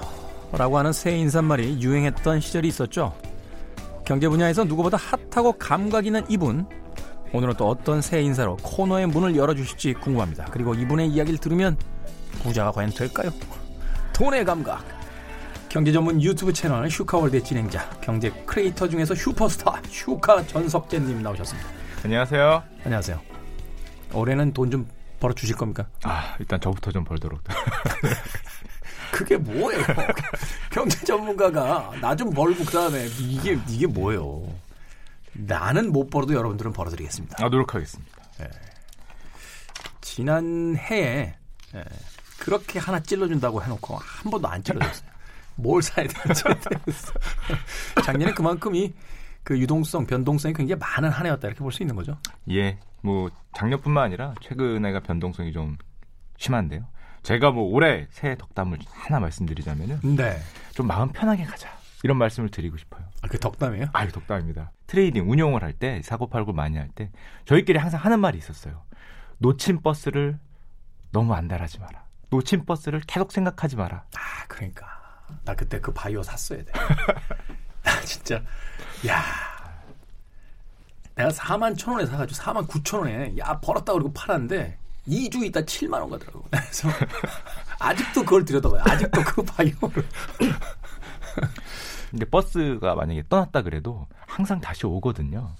[0.54, 3.14] 라고 하는 새해 인사말이 유행했던 시절이 있었죠.
[4.06, 6.79] 경제 분야에서 누구보다 핫하고 감각 있는 이분.
[7.32, 10.46] 오늘은 또 어떤 새해 인사로 코너의 문을 열어주실지 궁금합니다.
[10.52, 11.78] 그리고 이분의 이야기를 들으면
[12.44, 13.32] 부자가 과연 될까요?
[14.14, 14.84] 돈의 감각.
[15.70, 21.70] 경제 전문 유튜브 채널 슈카월드 진행자, 경제 크리에이터 중에서 슈퍼스타 슈카 전석재님 나오셨습니다.
[22.04, 22.64] 안녕하세요.
[22.86, 23.20] 안녕하세요.
[24.14, 24.88] 올해는 돈 좀
[25.20, 25.86] 벌어 주실 겁니까?
[26.04, 27.42] 아, 일단 저부터 좀 벌도록.
[29.12, 29.84] 그게 뭐예요?
[30.72, 34.44] 경제 전문가가 나 좀 벌고 그다음에 이게 이게 뭐예요?
[35.48, 37.44] 나는 못 벌어도 여러분들은 벌어드리겠습니다.
[37.44, 38.12] 아, 노력하겠습니다.
[40.02, 41.36] 지난 해에
[41.76, 41.84] 예,
[42.40, 45.10] 그렇게 하나 찔러준다고 해놓고 한 번도 안 찔러줬어요.
[45.56, 47.14] 뭘 사야 되는지 모르겠어.
[48.04, 48.94] 작년에 그만큼 이
[49.44, 52.18] 그 유동성, 변동성이 굉장히 많은 한 해였다 이렇게 볼 수 있는 거죠.
[52.52, 55.78] 예, 뭐 작년뿐만 아니라 최근에가 변동성이 좀
[56.38, 56.86] 심한데요.
[57.24, 60.40] 제가 뭐 올해 새해 덕담을 하나 말씀드리자면은 네.
[60.76, 61.70] 좀 마음 편하게 가자.
[62.04, 63.02] 이런 말씀을 드리고 싶어요.
[63.24, 63.88] 아, 그 덕담이에요?
[63.94, 64.72] 아유, 덕담입니다.
[64.90, 67.12] trading 운용을 할 때 사고팔고 많이 할 때
[67.46, 68.84] 저희끼리 항상 하는 말이 있었어요.
[69.38, 70.40] 놓친 버스를
[71.12, 72.04] 너무 안달하지 마라.
[72.32, 74.04] 놓친 버스를 계속 생각하지 마라.
[74.16, 74.88] 아, 그러니까
[75.46, 76.72] 나 그때 그 바이오 샀어야 돼.
[77.84, 78.42] 나 진짜
[79.08, 79.24] 야.
[81.16, 85.94] 내가 4만 천 원에 사가지고 4만 9천 원에 야 벌었다 그러고 팔았는데 2주 있다 7만
[86.02, 86.44] 원 가더라고.
[86.50, 86.90] 그래서
[87.80, 88.82] 아직도 그걸 들여다봐요.
[88.86, 90.04] 아직도 그 바이오를.
[92.10, 95.52] 근데 버스가 만약에 떠났다 그래도 항상 다시 오거든요.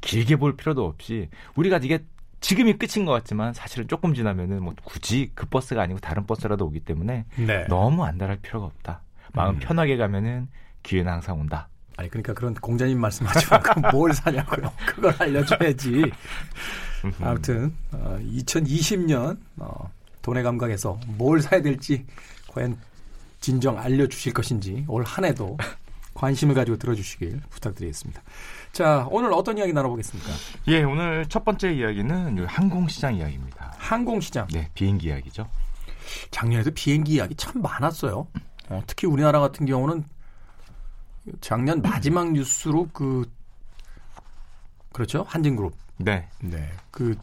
[0.00, 2.04] 길게 볼 필요도 없이 우리가 이게
[2.40, 6.80] 지금이 끝인 것 같지만 사실은 조금 지나면은 뭐 굳이 그 버스가 아니고 다른 버스라도 오기
[6.80, 7.64] 때문에 네.
[7.68, 9.00] 너무 안달할 필요가 없다.
[9.32, 9.58] 마음 음.
[9.58, 10.48] 편하게 가면은
[10.82, 11.68] 기회는 항상 온다.
[11.96, 14.70] 아니 그러니까 그런 공자님 말씀하지 말고 뭘 사냐고요.
[14.86, 16.12] 그걸 알려줘야지.
[17.22, 19.90] 아무튼 어, 2020년 어,
[20.22, 22.04] 돈의 감각에서 뭘 사야 될지
[22.48, 22.76] 과연
[23.40, 25.56] 진정 알려주실 것인지 올 한 해도
[26.16, 28.22] 관심을 가지고 들어주시길 부탁드리겠습니다.
[28.72, 30.30] 자 오늘 어떤 이야기 나눠보겠습니까?
[30.68, 33.74] 예, 오늘 첫 번째 이야기는 이 항공시장 이야기입니다.
[33.78, 34.48] 항공시장.
[34.48, 35.48] 네, 비행기 이야기죠.
[36.30, 38.26] 작년에도 비행기 이야기 참 많았어요.
[38.68, 40.04] 어, 특히 우리나라 같은 경우는
[41.40, 43.30] 작년 마지막 뉴스로 그
[44.92, 46.28] 그렇죠 한진그룹 네.
[46.40, 46.72] 네.
[46.90, 47.16] 그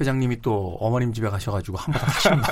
[0.00, 2.42] 회장님이 또 어머님 집에 가셔가지고 한번 하신 말.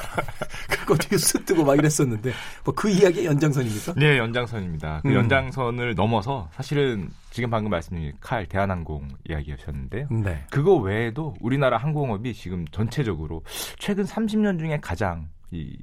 [0.70, 2.32] 그거 뉴스 뜨고 막 이랬었는데,
[2.64, 3.94] 뭐 그 이야기의 연장선입니까?
[3.96, 5.00] 네, 연장선입니다.
[5.02, 5.14] 그 음.
[5.14, 10.08] 연장선을 넘어서 사실은 지금 방금 말씀드린 칼 대한항공 이야기하셨는데요.
[10.10, 10.44] 네.
[10.50, 13.42] 그거 외에도 우리나라 항공업이 지금 전체적으로
[13.78, 15.76] 최근 30년 중에 가장 이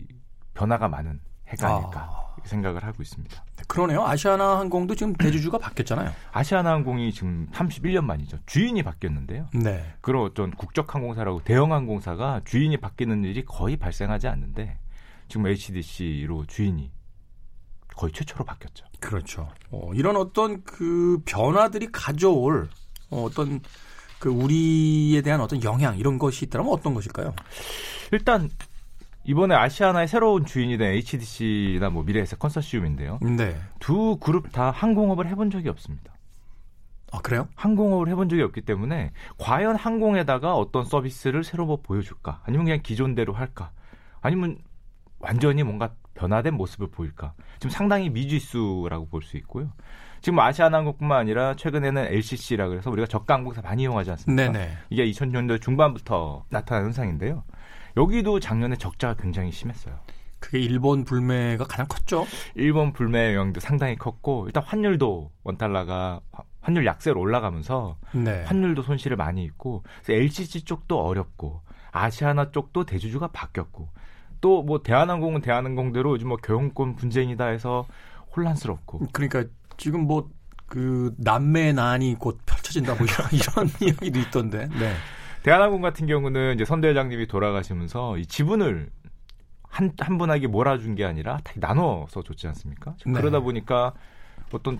[0.53, 2.28] 변화가 많은 해가 아닐까 아.
[2.43, 3.43] 생각을 하고 있습니다.
[3.67, 4.03] 그러네요.
[4.05, 6.11] 아시아나 항공도 지금 대주주가 바뀌었잖아요.
[6.31, 8.39] 아시아나 항공이 지금 31년 만이죠.
[8.45, 9.49] 주인이 바뀌었는데요.
[9.53, 9.93] 네.
[10.01, 14.77] 그런 어떤 국적 항공사라고 대형 항공사가 주인이 바뀌는 일이 거의 발생하지 않는데
[15.27, 16.91] 지금 HDC로 주인이
[17.95, 18.85] 거의 최초로 바뀌었죠.
[18.99, 19.49] 그렇죠.
[19.71, 22.69] 어, 이런 어떤 그 변화들이 가져올
[23.09, 23.59] 어, 어떤
[24.19, 27.33] 그 우리에 대한 어떤 영향 이런 것이 있다면 어떤 것일까요?
[28.11, 28.49] 일단
[29.29, 33.19] 이번에 아시아나의 새로운 주인이 된 HDC나 뭐 미래에셋 컨소시움인데요.
[33.21, 33.55] 네.
[33.79, 36.15] 두 그룹 다 항공업을 해본 적이 없습니다.
[37.11, 37.47] 아, 그래요?
[37.53, 42.41] 항공업을 해본 적이 없기 때문에 과연 항공에다가 어떤 서비스를 새로 뭐 보여줄까?
[42.43, 43.69] 아니면 그냥 기존대로 할까?
[44.21, 44.57] 아니면
[45.19, 47.33] 완전히 뭔가 변화된 모습을 보일까?
[47.59, 49.71] 지금 상당히 미지수라고 볼 수 있고요.
[50.21, 54.51] 지금 아시아나항공뿐만 아니라 최근에는 LCC라 그래서 우리가 저가 항공사 많이 이용하지 않습니까?
[54.51, 54.77] 네네.
[54.89, 57.43] 이게 2000년대 중반부터 나타난 현상인데요.
[57.99, 59.99] 여기도 작년에 적자가 굉장히 심했어요.
[60.39, 62.25] 그게 일본 불매가 가장 컸죠.
[62.55, 66.21] 일본 불매 영향도 상당히 컸고 일단 환율도 원달러가
[66.61, 68.43] 환율 약세로 올라가면서 네.
[68.45, 73.89] 환율도 손실을 많이 입고 그래서 LCC 쪽도 어렵고 아시아나 쪽도 대주주가 바뀌었고
[74.39, 77.85] 또 뭐 대한항공은 대한항공대로 요즘 뭐 교용권 분쟁이다 해서
[78.35, 79.43] 혼란스럽고 그러니까
[79.75, 84.69] 지금 뭐그 남매 난이 곧 펼쳐진다 뭐 이런, 이런 이야기도 있던데.
[84.79, 84.93] 네.
[85.43, 88.89] 대한항공 같은 경우는 이제 선 대장님이 돌아가시면서 이 지분을
[89.63, 92.95] 한, 한 분에게 몰아준 게 아니라 다 나눠서 줬지 않습니까?
[93.05, 93.13] 네.
[93.13, 93.93] 그러다 보니까
[94.51, 94.79] 어떤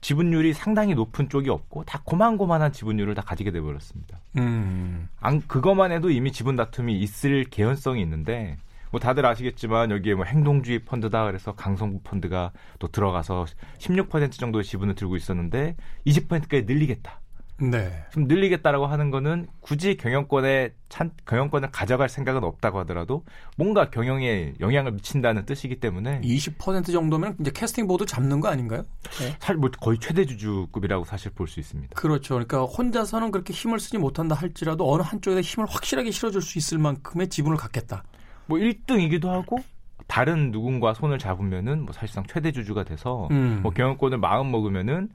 [0.00, 4.18] 지분율이 상당히 높은 쪽이 없고 다 고만고만한 지분율을 다 가지게 돼버렸습니다.
[4.36, 5.08] 음.
[5.20, 8.56] 안, 그것만 해도 이미 지분 다툼이 있을 개연성이 있는데
[8.90, 13.46] 뭐 다들 아시겠지만 여기에 뭐 행동주의 펀드다 그래서 강성부 펀드가 또 들어가서
[13.78, 17.20] 16% 정도의 지분을 들고 있었는데 20%까지 늘리겠다.
[17.60, 18.04] 네.
[18.12, 23.24] 좀 늘리겠다라고 하는 거는 굳이 경영권에 찬, 경영권을 가져갈 생각은 없다고 하더라도
[23.56, 28.84] 뭔가 경영에 영향을 미친다는 뜻이기 때문에 20% 정도면 이제 캐스팅 보드 잡는 거 아닌가요?
[29.20, 29.36] 네.
[29.40, 31.94] 사실 뭐 거의 최대 주주급이라고 사실 볼 수 있습니다.
[31.94, 32.34] 그렇죠.
[32.34, 37.28] 그러니까 혼자서는 그렇게 힘을 쓰지 못한다 할지라도 어느 한쪽에 힘을 확실하게 실어줄 수 있을 만큼의
[37.28, 38.04] 지분을 갖겠다.
[38.46, 39.58] 뭐 1등이기도 하고
[40.06, 43.60] 다른 누군가 손을 잡으면은 뭐 사실상 최대 주주가 돼서 음.
[43.62, 45.08] 뭐 경영권을 마음 먹으면은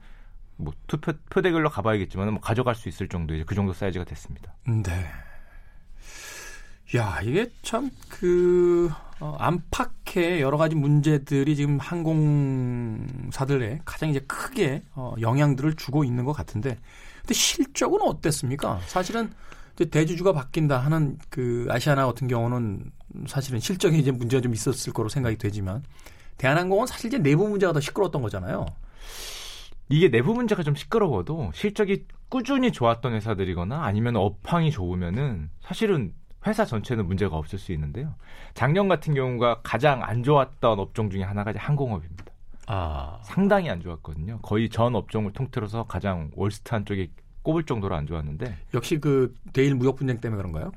[0.56, 4.54] 뭐 투표 표대결로 가봐야겠지만 뭐 가져갈 수 있을 정도 이제 그 정도 사이즈가 됐습니다.
[4.66, 5.06] 네.
[6.96, 15.14] 야, 이게 참, 그, 어, 안팎의 여러 가지 문제들이 지금 항공사들에 가장 이제 크게 어,
[15.20, 16.78] 영향들을 주고 있는 것 같은데,
[17.22, 18.80] 근데 실적은 어땠습니까?
[18.86, 19.32] 사실은
[19.74, 22.92] 이제 대주주가 바뀐다 하는 그 아시아나 같은 경우는
[23.26, 25.82] 사실은 실적에 이제 문제가 좀 있었을 거로 생각이 되지만,
[26.36, 28.66] 대한항공은 사실 이제 내부 문제가 더 시끄러웠던 거잖아요.
[29.88, 36.14] 이게 내부 문제가 좀 시끄러워도 실적이 꾸준히 좋았던 회사들이거나 아니면 업황이 좋으면은 사실은
[36.46, 38.14] 회사 전체는 문제가 없을 수 있는데요.
[38.54, 42.24] 작년 같은 경우가 가장 안 좋았던 업종 중에 하나가 이제 항공업입니다.
[42.66, 43.18] 아.
[43.22, 44.40] 상당히 안 좋았거든요.
[44.42, 47.08] 거의 전 업종을 통틀어서 가장 월스트한 쪽에
[47.42, 50.72] 꼽을 정도로 안 좋았는데 역시 그 대일 무역 분쟁 때문에 그런가요?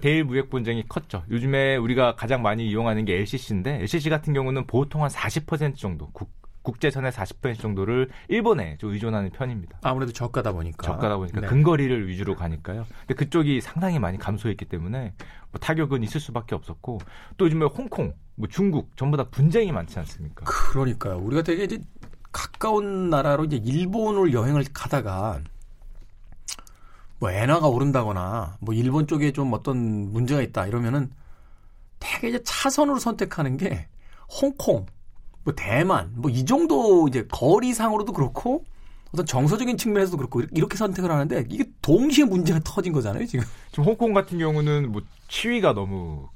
[0.00, 1.24] 대일 무역 분쟁이 컸죠.
[1.30, 6.30] 요즘에 우리가 가장 많이 이용하는 게 LCC인데 LCC 같은 경우는 보통 한 40% 정도 국,
[6.68, 9.78] 국제선의 40% 정도를 일본에 좀 의존하는 편입니다.
[9.82, 10.86] 아무래도 저가다 보니까.
[10.86, 11.46] 저가다 보니까 네.
[11.46, 12.84] 근거리를 위주로 가니까요.
[13.00, 15.14] 근데 그쪽이 상당히 많이 감소했기 때문에
[15.50, 16.98] 뭐 타격은 있을 수밖에 없었고
[17.38, 20.44] 또 요즘에 홍콩, 뭐 중국 전부 다 분쟁이 많지 않습니까?
[20.44, 21.16] 그러니까요.
[21.16, 21.82] 우리가 되게 이제
[22.32, 25.40] 가까운 나라로 이제 일본을 여행을 가다가
[27.18, 31.10] 뭐 엔화가 오른다거나 뭐 일본 쪽에 좀 어떤 문제가 있다 이러면은
[31.98, 33.88] 되게 이제 차선으로 선택하는 게
[34.28, 34.84] 홍콩,
[35.48, 38.64] 뭐 대만, 뭐 이 정도 이제 거리상으로도 그렇고
[39.12, 43.46] 어떤 정서적인 측면에서도 그렇고 이렇게 선택을 하는데 이게 동시에 문제가 터진 거잖아요, 지금.
[43.70, 46.28] 지금 홍콩 같은 경우는 뭐 치위가 너무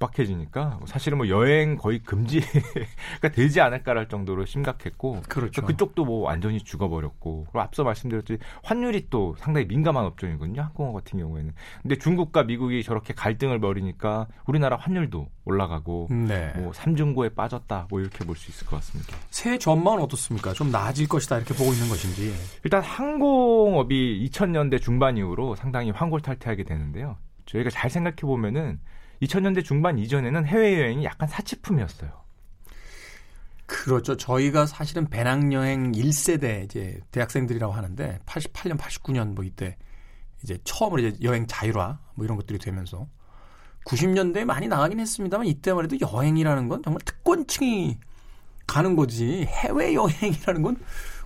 [0.00, 5.62] 급박해지니까 사실은 뭐 여행 거의 금지가 되지 않을까랄 정도로 심각했고 그렇죠.
[5.62, 11.52] 그쪽도 뭐 완전히 죽어버렸고 그리고 앞서 말씀드렸듯이 환율이 또 상당히 민감한 업종이거든요 항공업 같은 경우에는
[11.82, 16.52] 근데 중국과 미국이 저렇게 갈등을 벌이니까 우리나라 환율도 올라가고 네.
[16.56, 19.14] 뭐 삼중고에 빠졌다 뭐 이렇게 볼 수 있을 것 같습니다.
[19.28, 20.54] 새 전망은 어떻습니까?
[20.54, 22.32] 좀 나아질 것이다 이렇게 보고 있는 것인지.
[22.64, 27.18] 일단 항공업이 2000년대 중반 이후로 상당히 환골탈퇴하게 되는데요.
[27.44, 28.80] 저희가 잘 생각해 보면은
[29.22, 32.20] 2000년대 중반 이전에는 해외여행이 약간 사치품이었어요.
[33.66, 34.16] 그렇죠.
[34.16, 39.76] 저희가 사실은 배낭여행 1세대 이제 대학생들이라고 하는데 88년, 89년 뭐 이때
[40.42, 43.06] 이제 처음으로 이제 여행 자율화 뭐 이런 것들이 되면서
[43.86, 47.98] 90년대에 많이 나가긴 했습니다만 이때만 해도 여행이라는 건 정말 특권층이
[48.66, 50.76] 가는 거지 해외 여행이라는 건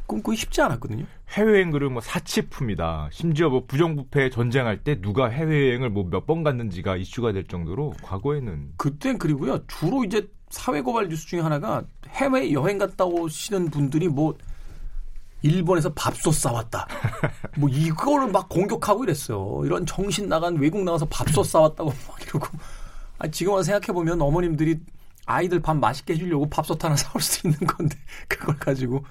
[0.06, 1.06] 꿈꾸기 쉽지 않았거든요.
[1.30, 3.08] 해외여행 그러면 뭐 사치품이다.
[3.12, 8.72] 심지어 뭐 부정부패 전쟁할 때 누가 해외여행을 뭐 몇 번 갔는지가 이슈가 될 정도로 과거에는
[8.76, 14.36] 그땐 그리고요 주로 이제 사회 고발 뉴스 중에 하나가 해외 여행 갔다 오시는 분들이 뭐
[15.42, 16.86] 일본에서 밥솥 싸왔다.
[17.58, 19.62] 뭐 이거를 막 공격하고 이랬어요.
[19.64, 22.46] 이런 정신 나간 외국 나가서 밥솥 싸왔다고 막 이러고.
[23.18, 24.78] 아, 지금 와서 생각해 보면 어머님들이
[25.26, 27.96] 아이들 밥 맛있게 해주려고 밥솥 하나 사올 수 있는 건데
[28.28, 29.04] 그걸 가지고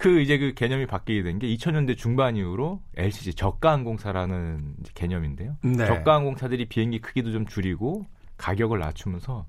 [0.00, 5.56] 그 이제 그 개념이 바뀌게 된 게 2000년대 중반 이후로 LCC 저가 항공사라는 개념인데요.
[5.62, 5.86] 네.
[5.86, 9.46] 저가 항공사들이 비행기 크기도 좀 줄이고 가격을 낮추면서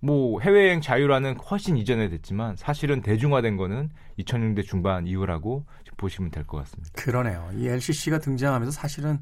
[0.00, 3.88] 뭐 해외여행 자유라는 훨씬 이전에 됐지만 사실은 대중화된 거는
[4.18, 5.64] 2000년대 중반 이후라고
[5.96, 6.90] 보시면 될 것 같습니다.
[6.94, 7.48] 그러네요.
[7.56, 9.18] 이 LCC가 등장하면서 사실은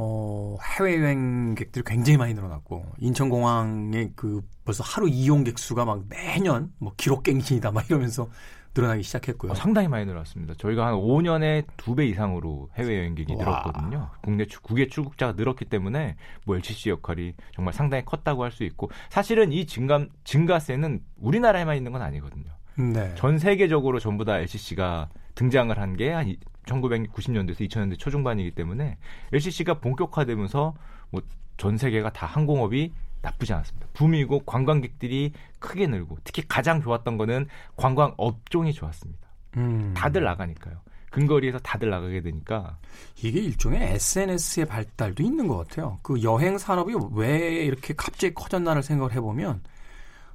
[0.00, 7.72] 어, 해외여행객들이 굉장히 많이 늘어났고 인천공항에 그 벌써 하루 이용객 수가 막 매년 뭐 기록갱신이다
[7.72, 8.28] 막 이러면서
[8.78, 9.52] 늘어나기 시작했고요.
[9.52, 10.54] 어, 상당히 많이 늘었습니다.
[10.54, 13.38] 저희가 한 5년에 두배 이상으로 해외 여행객이 와.
[13.44, 14.10] 늘었거든요.
[14.22, 18.90] 국내 출, 국외 출국자가 늘었기 때문에 뭐 LCC 역할이 정말 상당히 컸다고 할 수 있고
[19.10, 22.44] 사실은 이 증가, 증가세는 우리나라에만 있는 건 아니거든요.
[22.76, 23.12] 네.
[23.16, 26.34] 전 세계적으로 전부 다 LCC가 등장을 한 게 한
[26.66, 28.98] 1990년대에서 2000년대 초중반이기 때문에
[29.32, 30.74] LCC가 본격화되면서
[31.10, 31.22] 뭐
[31.58, 33.86] 전 세계가 다 항공업이 나쁘지 않았습니다.
[33.94, 39.28] 붐이고 관광객들이 크게 늘고 특히 가장 좋았던 거는 관광 업종이 좋았습니다.
[39.56, 39.92] 음.
[39.96, 40.76] 다들 나가니까요.
[41.10, 42.78] 근거리에서 다들 나가게 되니까
[43.22, 45.98] 이게 일종의 SNS의 발달도 있는 것 같아요.
[46.02, 49.62] 그 여행 산업이 왜 이렇게 갑자기 커졌나를 생각을 해보면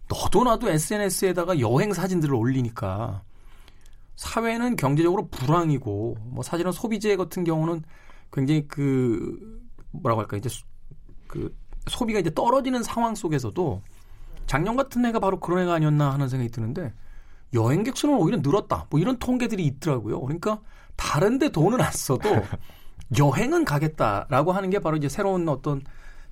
[0.09, 3.21] 너도 나도 SNS에다가 여행 사진들을 올리니까
[4.15, 7.83] 사회는 경제적으로 불황이고 뭐 사실은 소비재 같은 경우는
[8.31, 10.63] 굉장히 그 뭐라고 할까 이제 수-
[11.27, 11.55] 그
[11.87, 13.81] 소비가 이제 떨어지는 상황 속에서도
[14.45, 16.93] 작년 같은 해가 바로 그런 해가 아니었나 하는 생각이 드는데
[17.53, 18.87] 여행객 수는 오히려 늘었다.
[18.89, 20.21] 뭐 이런 통계들이 있더라고요.
[20.21, 20.59] 그러니까
[20.95, 22.29] 다른데 돈은 안 써도
[23.17, 25.81] 여행은 가겠다라고 하는 게 바로 이제 새로운 어떤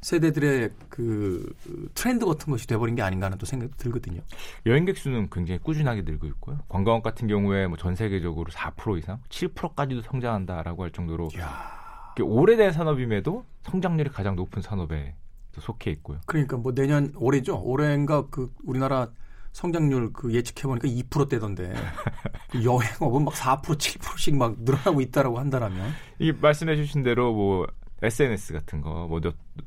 [0.02, 1.54] 세대들의 그
[1.94, 4.22] 트렌드 같은 것이 돼버린 게 아닌가 하는 또 생각이 들거든요.
[4.66, 6.58] 여행객 수는 굉장히 꾸준하게 늘고 있고요.
[6.70, 11.82] 관광업 같은 경우에 뭐 전 세계적으로 4% 이상, 7%까지도 성장한다라고 할 정도로 이야.
[12.20, 15.21] 오래된 산업임에도 성장률이 가장 높은 산업에 또
[15.60, 16.20] 속해 있고요.
[16.26, 17.62] 그러니까 뭐 내년 올해죠.
[17.62, 19.10] 올해인가 그 우리나라
[19.52, 21.74] 성장률 그 예측해 보니까 2%대던데
[22.52, 27.68] 그 여행업은 막 4% 7%씩 막 늘어나고 있다라고 한다라면 이 말씀해 주신 대로 뭐
[28.04, 29.20] SNS 같은 거, 뭐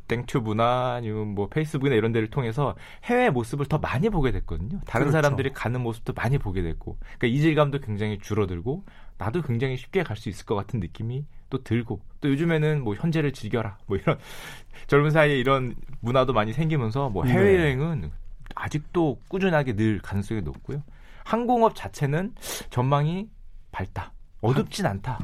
[0.08, 4.80] 땡튜브나 아니면 뭐 페이스북이나 이런 데를 통해서 해외 모습을 더 많이 보게 됐거든요.
[4.86, 5.12] 다른 그렇죠.
[5.22, 8.84] 사람들이 가는 모습도 많이 보게 됐고, 그러니까 이질감도 굉장히 줄어들고,
[9.18, 13.32] 나도 굉장히 쉽게 갈 수 있을 것 같은 느낌이 또 들고, 또 요즘에는 뭐 현재를
[13.32, 14.18] 즐겨라, 뭐 이런
[14.88, 18.10] 젊은 사이에 이런 문화도 많이 생기면서 뭐 해외 여행은
[18.56, 20.82] 아직도 꾸준하게 늘 가능성이 높고요.
[21.22, 22.34] 항공업 자체는
[22.70, 23.28] 전망이
[23.70, 25.20] 밝다, 어둡진 않다.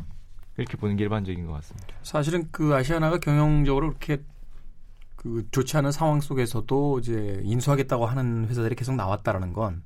[0.56, 1.88] 이렇게 보는 게 일반적인 것 같습니다.
[2.02, 4.22] 사실은 그 아시아나가 경영적으로 이렇게
[5.16, 9.82] 그 좋지 않은 상황 속에서도 이제 인수하겠다고 하는 회사들이 계속 나왔다라는 건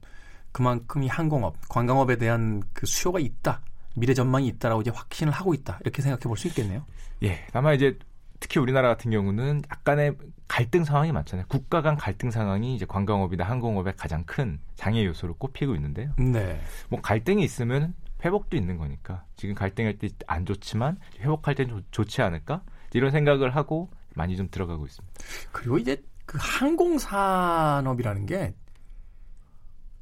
[0.52, 3.62] 그만큼 이 항공업, 관광업에 대한 그 수요가 있다.
[3.94, 5.78] 미래 전망이 있다라고 이제 확신을 하고 있다.
[5.82, 6.84] 이렇게 생각해 볼 수 있겠네요.
[7.22, 7.98] 예, 다만 이제
[8.40, 10.16] 특히 우리나라 같은 경우는 약간의
[10.48, 11.46] 갈등 상황이 많잖아요.
[11.48, 16.12] 국가 간 갈등 상황이 이제 관광업이나 항공업의 가장 큰 장애 요소로 꼽히고 있는데요.
[16.18, 16.60] 네.
[16.90, 22.20] 뭐 갈등이 있으면 회복도 있는 거니까 지금 갈등할 때 안 좋지만 회복할 땐 좋- 좋지
[22.22, 25.14] 않을까 이런 생각을 하고 많이 좀 들어가고 있습니다.
[25.52, 28.54] 그리고 이제 그 항공 산업이라는 게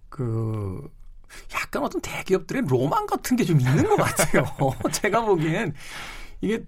[0.09, 0.91] 그
[1.55, 4.45] 약간 어떤 대기업들의 로망 같은 게 좀 있는 것 같아요.
[4.93, 5.75] 제가 보기엔
[6.41, 6.65] 이게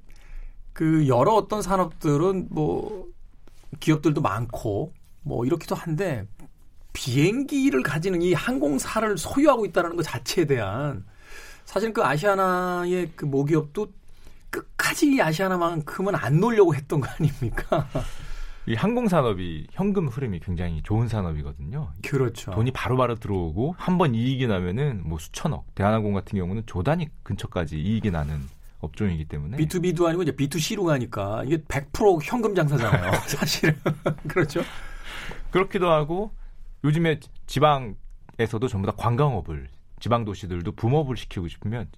[0.73, 3.07] 그 여러 어떤 산업들은 뭐
[3.81, 4.93] 기업들도 많고
[5.23, 6.27] 뭐 이렇기도 한데
[6.93, 11.05] 비행기를 가지는 이 항공사를 소유하고 있다는 것 자체에 대한
[11.65, 13.89] 사실 그 아시아나의 그 모기업도
[14.51, 17.89] 끝까지 아시아나만큼은 안 놀려고 했던 거 아닙니까?
[18.67, 21.93] 이 항공 산업이 현금 흐름이 굉장히 좋은 산업이거든요.
[22.07, 22.51] 그렇죠.
[22.53, 25.75] 돈이 바로 바로 들어오고 한 번 이익이 나면은 뭐 수천억.
[25.75, 28.41] 대한항공 같은 경우는 조 단위 근처까지 이익이 나는
[28.81, 33.12] 업종이기 때문에 B2B도 아니고 이제 B2C로 가니까 이게 100% 현금 장사잖아요.
[33.29, 33.77] 사실은.
[34.29, 34.61] 그렇죠.
[35.51, 36.33] 그렇기도 하고
[36.85, 39.69] 요즘에 지방에서도 전부 다 관광업을
[40.01, 41.89] 지방 도시들도 붐업을 시키고 싶으면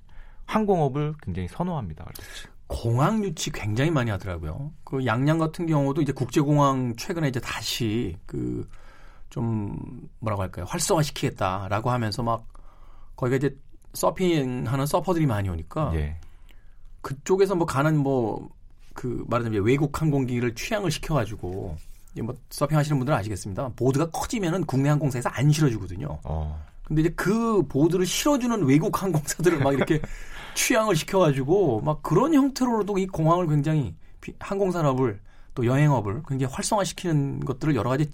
[0.46, 2.04] 항공업을 굉장히 선호합니다.
[2.04, 2.48] 그렇지.
[2.66, 4.72] 공항 유치 굉장히 많이 하더라고요.
[4.84, 8.68] 그 양양 같은 경우도 이제 국제공항 최근에 이제 다시 그
[9.30, 10.64] 좀 뭐라고 할까요?
[10.68, 12.46] 활성화 시키겠다라고 하면서 막
[13.16, 13.56] 거기가 이제
[13.92, 16.18] 서핑하는 서퍼들이 많이 오니까 예.
[17.02, 18.48] 그쪽에서 뭐 가는 뭐
[18.94, 21.76] 그 말하자면 외국 항공기를 취향을 시켜가지고
[22.12, 23.68] 이제 뭐 서핑하시는 분들은 아시겠습니다.
[23.76, 26.18] 보드가 커지면은 국내 항공사에서 안 실어주거든요.
[26.24, 26.64] 어.
[26.86, 30.00] 근데 이제 그 보드를 실어주는 외국 항공사들을 막 이렇게
[30.54, 35.20] 취향을 시켜가지고 막 그런 형태로도 이 공항을 굉장히 비- 항공 산업을
[35.54, 38.08] 또 여행업을 굉장히 활성화시키는 것들을 여러 가지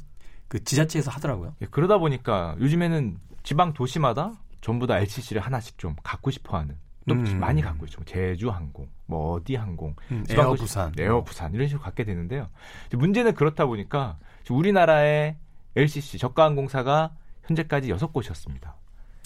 [0.48, 1.54] 그 지자체에서 하더라고요.
[1.60, 6.76] 예, 그러다 보니까 요즘에는 지방 도시마다 전부 다 LCC를 하나씩 좀 갖고 싶어하는
[7.08, 7.38] 또 음.
[7.40, 8.02] 많이 갖고 있죠.
[8.04, 10.92] 제주 항공, 뭐 어디 항공, 음, 에어 도시- 부산.
[10.98, 12.48] 에어 부산 이런 식으로 갖게 되는데요.
[12.92, 14.16] 문제는 그렇다 보니까
[14.48, 15.36] 우리나라의
[15.76, 17.10] LCC 저가 항공사가
[17.46, 18.76] 현재까지 여섯 곳이었습니다.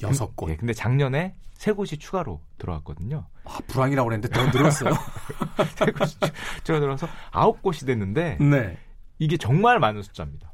[0.03, 0.51] 여섯 곳.
[0.51, 3.27] 예, 근데 작년에 세 곳이 추가로 들어왔거든요.
[3.45, 4.93] 아, 불황이라고 그랬는데 더 늘었어요.
[5.77, 6.17] 세 곳이
[6.65, 8.79] 추가 들어와서 아홉 곳이 됐는데 네.
[9.19, 10.53] 이게 정말 많은 숫자입니다.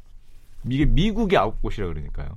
[0.68, 2.28] 이게 미국이 아홉 곳이라 그러니까요.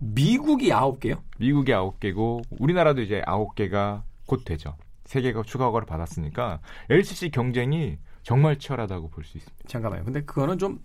[0.00, 1.22] 미국이 아홉 개요?
[1.38, 4.76] 미국이 아홉 개고 우리나라도 이제 아홉 개가 곧 되죠.
[5.04, 6.60] 세 개가 추가 허가를 받았으니까
[6.90, 9.64] LCC 경쟁이 정말 치열하다고 볼 수 있습니다.
[9.68, 10.04] 잠깐만요.
[10.04, 10.80] 근데 그거는 좀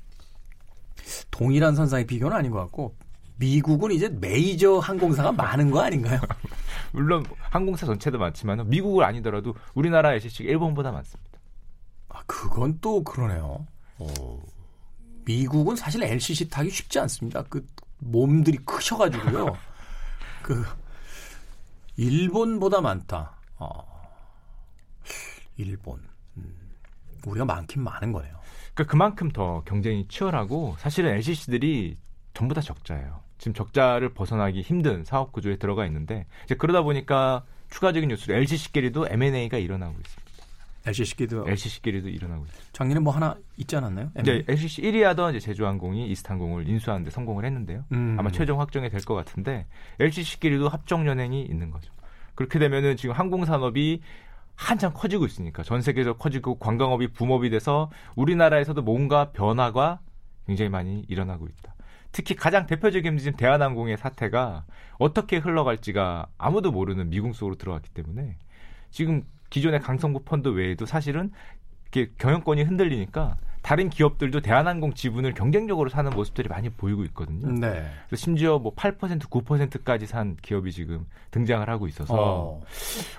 [1.32, 2.96] 동일한 선상의 비교는 아닌 것 같고
[3.44, 6.22] 미국은 이제 메이저 항공사가 많은 거 아닌가요?
[6.94, 11.40] 물론 항공사 전체도 많지만 미국을 아니더라도 우리나라 LCC가 일본보다 많습니다.
[12.08, 13.68] 아, 그건 또 그러네요.
[15.26, 17.44] 미국은 사실 LCC 타기 쉽지 않습니다.
[17.50, 17.66] 그
[18.00, 19.58] 몸들이 크셔가지고요.
[20.42, 20.64] 그
[21.98, 23.38] 일본보다 많다.
[23.58, 23.86] 어,
[25.58, 26.02] 일본.
[26.38, 26.56] 음,
[27.26, 28.40] 우리가 많긴 많은 거네요.
[28.74, 31.98] 그러니까 그만큼 더 경쟁이 치열하고 사실은 LCC들이
[32.34, 33.23] 전부 다 적자예요.
[33.44, 39.58] 지금 적자를 벗어나기 힘든 사업 구조에 들어가 있는데 이제 그러다 보니까 추가적인 뉴스로 LCC끼리도 M&A가
[39.58, 40.24] 일어나고 있습니다.
[40.86, 42.70] LCC기도 LCC끼리도 일어나고 있습니다.
[42.72, 44.12] 작년에 뭐 하나 있지 않았나요?
[44.22, 47.84] 이제 LCC 1위 하던 이제 제주항공이 이스탄공을 인수하는데 성공을 했는데요.
[47.92, 48.16] 음.
[48.18, 49.66] 아마 최종 확정이 될 것 같은데
[50.00, 51.92] LCC끼리도 합종 연행이 있는 거죠.
[52.36, 54.02] 그렇게 되면은 지금 항공 산업이
[54.56, 60.00] 한참 커지고 있으니까 전 세계적으로 커지고 관광업이 붐업이 돼서 우리나라에서도 뭔가 변화가
[60.48, 61.73] 굉장히 많이 일어나고 있다.
[62.14, 64.64] 특히 가장 대표적인 지금 대한항공의 사태가
[65.00, 68.38] 어떻게 흘러갈지가 아무도 모르는 미궁 속으로 들어갔기 때문에
[68.92, 71.32] 지금 기존의 강성구 펀드 외에도 사실은
[71.92, 77.50] 이렇게 경영권이 흔들리니까 다른 기업들도 대한항공 지분을 경쟁적으로 사는 모습들이 많이 보이고 있거든요.
[77.50, 77.90] 네.
[78.08, 82.62] 그래서 심지어 뭐 8% 9%까지 산 기업이 지금 등장을 하고 있어서 어.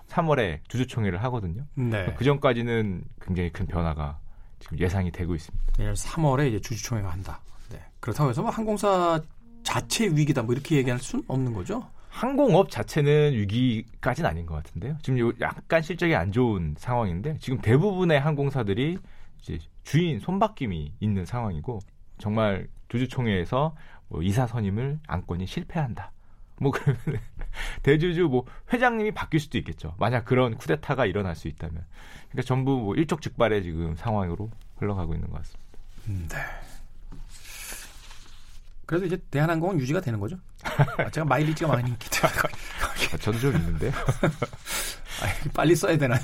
[0.09, 1.65] 3월에 주주총회를 하거든요.
[1.75, 2.15] 네.
[2.17, 4.19] 그 전까지는 굉장히 큰 변화가
[4.61, 5.65] 지금 예상이 되고 있습니다.
[5.79, 7.41] 내년 3월에 이제 주주총회가 한다.
[7.71, 7.83] 네.
[8.01, 9.21] 그렇다고 해서 뭐 항공사
[9.63, 11.89] 자체 위기다 뭐 이렇게 얘기할 수는 없는 거죠.
[12.09, 14.97] 항공업 자체는 위기까지는 아닌 것 같은데요.
[15.03, 18.99] 지금 요 약간 실적이 안 좋은 상황인데 지금 대부분의 항공사들이
[19.43, 21.81] 이제 주인 손바뀜이 있는 상황이고
[22.19, 23.75] 정말 주주총회에서
[24.09, 26.13] 뭐 이사 선임을 안건이 실패한다.
[26.61, 27.01] 뭐 그러면
[27.83, 29.95] 대주주 뭐 회장님이 바뀔 수도 있겠죠.
[29.99, 31.85] 만약 그런 쿠데타가 일어날 수 있다면.
[32.29, 35.65] 그러니까 전부 뭐 일촉즉발의 지금 상황으로 흘러가고 있는 것 같습니다.
[36.09, 36.39] 음, 네.
[38.87, 40.37] 그래도 이제 대한항공은 유지가 되는 거죠.
[40.99, 42.39] 아, 제가 마일리지가 많이 있기 때문에
[43.13, 43.93] 아, 저도 좀 있는데요.
[43.93, 46.21] 아, 빨리 써야 되나요?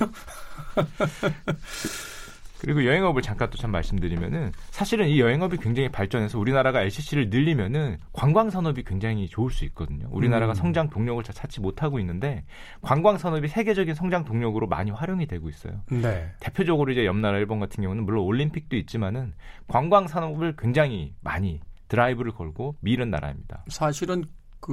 [2.60, 8.48] 그리고 여행업을 잠깐 또 참 말씀드리면은 사실은 이 여행업이 굉장히 발전해서 우리나라가 LCC를 늘리면은 관광
[8.50, 10.08] 산업이 굉장히 좋을 수 있거든요.
[10.10, 10.54] 우리나라가 음.
[10.54, 12.44] 성장 동력을 잘 찾지 못하고 있는데
[12.82, 15.82] 관광 산업이 세계적인 성장 동력으로 많이 활용이 되고 있어요.
[15.90, 16.32] 네.
[16.40, 19.32] 대표적으로 이제 옆나라 일본 같은 경우는 물론 올림픽도 있지만은
[19.66, 23.64] 관광 산업을 굉장히 많이 드라이브를 걸고 미는 나라입니다.
[23.68, 24.24] 사실은
[24.60, 24.72] 그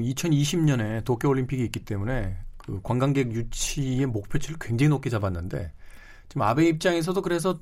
[0.00, 5.72] 2020년에 도쿄 올림픽이 있기 때문에 그 관광객 유치의 목표치를 굉장히 높게 잡았는데
[6.28, 7.58] 지금 아베 입장에서도 그래서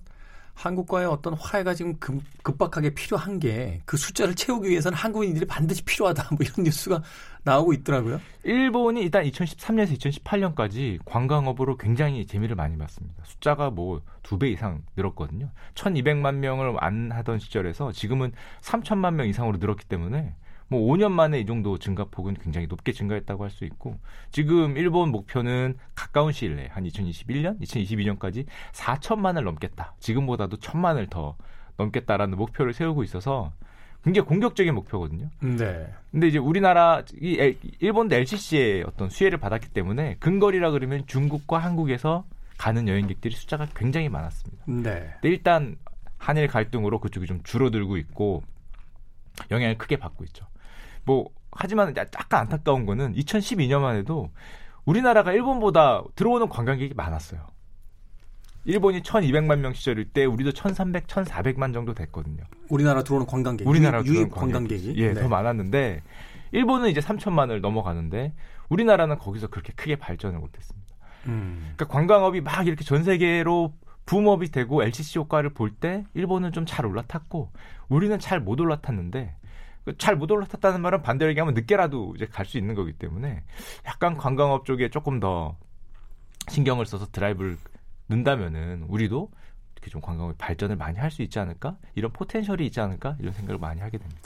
[0.55, 6.29] 한국과의 어떤 화해가 지금 급, 급박하게 필요한 게 그 숫자를 채우기 위해서는 한국인들이 반드시 필요하다
[6.33, 7.03] 뭐 이런 뉴스가
[7.45, 8.21] 나오고 있더라고요.
[8.45, 13.23] 일본이 일단 2013년에서 2018년까지 관광업으로 굉장히 재미를 많이 봤습니다.
[13.25, 15.51] 숫자가 뭐 두 배 이상 늘었거든요.
[15.75, 20.35] 1200만 명을 안 하던 시절에서 지금은 3000만 명 이상으로 늘었기 때문에
[20.73, 23.99] 뭐 5년 만에 이 정도 증가폭은 굉장히 높게 증가했다고 할 수 있고
[24.31, 29.95] 지금 일본 목표는 가까운 시일 내에 한 2021년, 2022년까지 4천만을 넘겠다.
[30.01, 31.37] 지금보다도 천만을 더
[31.77, 33.53] 넘겠다라는 목표를 세우고 있어서
[34.03, 35.29] 굉장히 공격적인 목표거든요.
[35.41, 35.93] 네.
[36.11, 42.25] 근데 이제 우리나라 이 엘- 일본도 LCC의 어떤 수혜를 받았기 때문에 근거리라 그러면 중국과 한국에서
[42.59, 44.65] 가는 여행객들이 숫자가 굉장히 많았습니다.
[44.67, 45.11] 네.
[45.21, 45.77] 근데 일단
[46.19, 48.43] 한일 갈등으로 그쪽이 좀 줄어들고 있고
[49.51, 50.47] 영향을 크게 받고 있죠.
[51.05, 54.31] 뭐 하지만 약간 안타까운 거는 2012년만 해도
[54.85, 57.47] 우리나라가 일본보다 들어오는 관광객이 많았어요.
[58.65, 62.45] 일본이 1,200만 명 시절일 때 우리도 1,300, 1,400만 정도 됐거든요.
[62.69, 63.67] 우리나라 들어오는 관광객.
[63.67, 64.95] 우리나라 유입, 유입 들어오는 관광객이.
[64.97, 65.21] 예, 네.
[65.21, 66.03] 더 많았는데
[66.53, 68.35] 일본은 이제 3천만을 넘어가는데
[68.69, 70.89] 우리나라는 거기서 그렇게 크게 발전을 못했습니다.
[71.27, 71.73] 음.
[71.77, 73.75] 그러니까 관광업이 막 이렇게 전 세계로
[74.07, 77.51] 붐업이 되고 LCC 효과를 볼 때 일본은 좀 잘 올라탔고
[77.89, 79.42] 우리는 잘 못 올라탔는데 그
[79.99, 83.43] 잘 못 올라탔다는 말은 반대로 얘기하면 늦게라도 이제 갈 수 있는 거기 때문에
[83.87, 85.57] 약간 관광업 쪽에 조금 더
[86.49, 87.57] 신경을 써서 드라이브를
[88.07, 89.31] 넣는다면은 우리도
[89.75, 93.59] 이렇게 좀 관광업 발전을 많이 할 수 있지 않을까 이런 포텐셜이 있지 않을까 이런 생각을
[93.59, 94.21] 많이 하게 됩니다.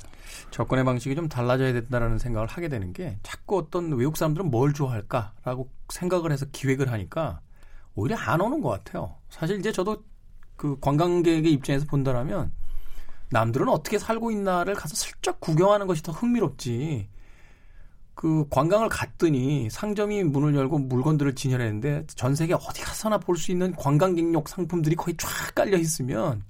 [0.51, 5.71] 접근의 방식이 좀 달라져야 된다라는 생각을 하게 되는 게 자꾸 어떤 외국 사람들은 뭘 좋아할까라고
[5.89, 7.41] 생각을 해서 기획을 하니까
[7.95, 9.17] 오히려 안 오는 것 같아요.
[9.31, 10.05] 사실 이제 저도
[10.57, 12.53] 그 관광객의 입장에서 본다라면
[13.31, 17.09] 남들은 어떻게 살고 있나를 가서 슬쩍 구경하는 것이 더 흥미롭지.
[18.15, 23.75] 그 관광을 갔더니 상점이 문을 열고 물건들을 진열했는데 전 세계 어디 가서나 볼 수 있는
[23.77, 26.43] 관광객용 상품들이 거의 쫙 깔려 있으면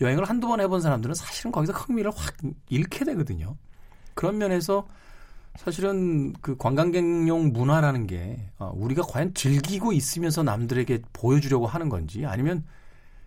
[0.00, 2.34] 여행을 한두 번 해본 사람들은 사실은 거기서 흥미를 확
[2.68, 3.56] 잃게 되거든요.
[4.14, 4.86] 그런 면에서
[5.56, 12.64] 사실은 그 관광객용 문화라는 게 어, 우리가 과연 즐기고 있으면서 남들에게 보여주려고 하는 건지 아니면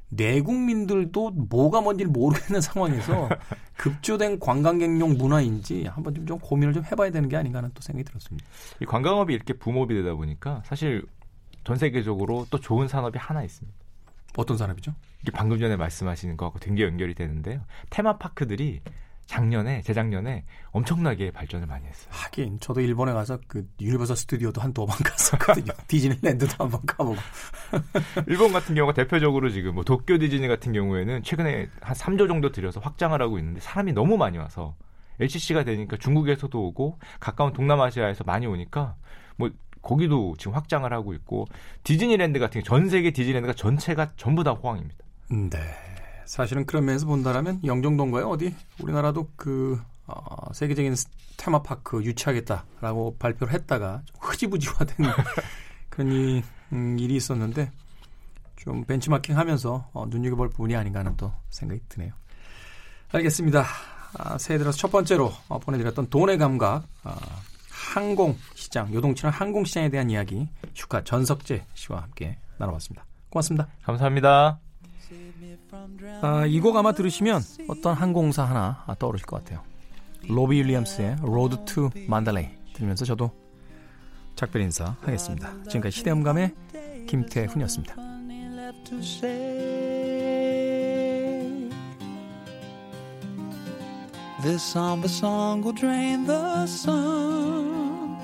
[0.09, 3.29] 내국민들도 뭐가 뭔지를 모르겠는 상황에서
[3.77, 8.03] 급조된 관광객용 문화인지 한번 좀, 좀 고민을 좀 해봐야 되는 게 아닌가 하는 또 생각이
[8.05, 8.47] 들었습니다.
[8.81, 11.05] 이 관광업이 이렇게 boom up이 되다 보니까 사실
[11.63, 13.77] 전 세계적으로 또 좋은 산업이 하나 있습니다.
[14.37, 14.93] 어떤 산업이죠?
[15.33, 17.61] 방금 전에 말씀하시는 거하고 되게 연결이 되는데요.
[17.89, 18.81] 테마파크들이
[19.27, 22.07] 작년에 재작년에 엄청나게 발전을 많이 했어요.
[22.09, 25.73] 하긴 저도 일본에 가서 그 유니버설 스튜디오도 한 두 번 갔었거든요.
[25.87, 27.17] 디즈니랜드도 한 번 가보고.
[28.27, 32.79] 일본 같은 경우가 대표적으로 지금 뭐 도쿄 디즈니 같은 경우에는 최근에 한 3조 정도 들여서
[32.79, 34.75] 확장을 하고 있는데 사람이 너무 많이 와서
[35.19, 38.95] LCC가 되니까 중국에서도 오고 가까운 동남아시아에서 많이 오니까
[39.35, 39.49] 뭐
[39.81, 41.45] 거기도 지금 확장을 하고 있고
[41.83, 44.95] 디즈니랜드 같은 경우 전 세계 디즈니랜드가 전체가 전부 다 호황입니다.
[45.29, 45.59] 네.
[46.27, 48.27] 사실은 그런 면에서 본다라면 영종도인가요?
[48.29, 48.53] 어디?
[48.79, 51.07] 우리나라도 그 어, 세계적인 스-
[51.37, 54.95] 테마파크 유치하겠다라고 발표를 했다가 좀 흐지부지화된
[55.89, 57.71] 그런 이, 음, 일이 있었는데
[58.57, 62.13] 좀 벤치마킹하면서 어, 눈여겨볼 부분이 아닌가 하는 또 생각이 드네요.
[63.11, 63.65] 알겠습니다.
[64.17, 67.15] 아, 새해 들어서 첫 번째로 어, 보내드렸던 돈의 감각 아,
[67.69, 73.05] 항공 시장, 요동치는 항공 시장에 대한 이야기 슈카 전석재 씨와 함께 나눠봤습니다.
[73.29, 73.67] 고맙습니다.
[73.83, 74.59] 감사합니다.
[76.21, 79.61] 아, 이곡 아마 들으시면 어떤 항공사 하나 아, 떠오르실 것 같아요.
[80.27, 83.31] 로비 윌리엄스의 Road to Mandalay 들으면서 저도
[84.35, 85.51] 작별 인사 하겠습니다.
[85.63, 86.53] 지금까지 시대음감의
[87.07, 87.95] 김태훈이었습니다.
[94.43, 98.15] This somber song will drain the sun,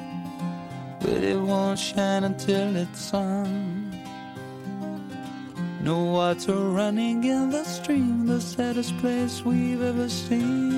[1.00, 3.73] but it won't shine until it's sung.
[5.84, 10.72] No water running in the stream, the saddest place we've ever seen.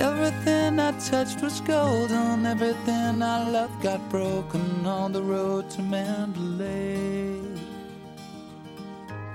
[0.00, 2.46] Everything I touched was golden.
[2.46, 7.38] Everything I loved got broken on the road to Mandalay.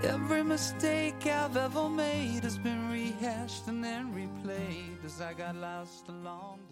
[0.03, 6.09] Every mistake I've ever made has been rehashed and then replayed as I got lost
[6.09, 6.64] along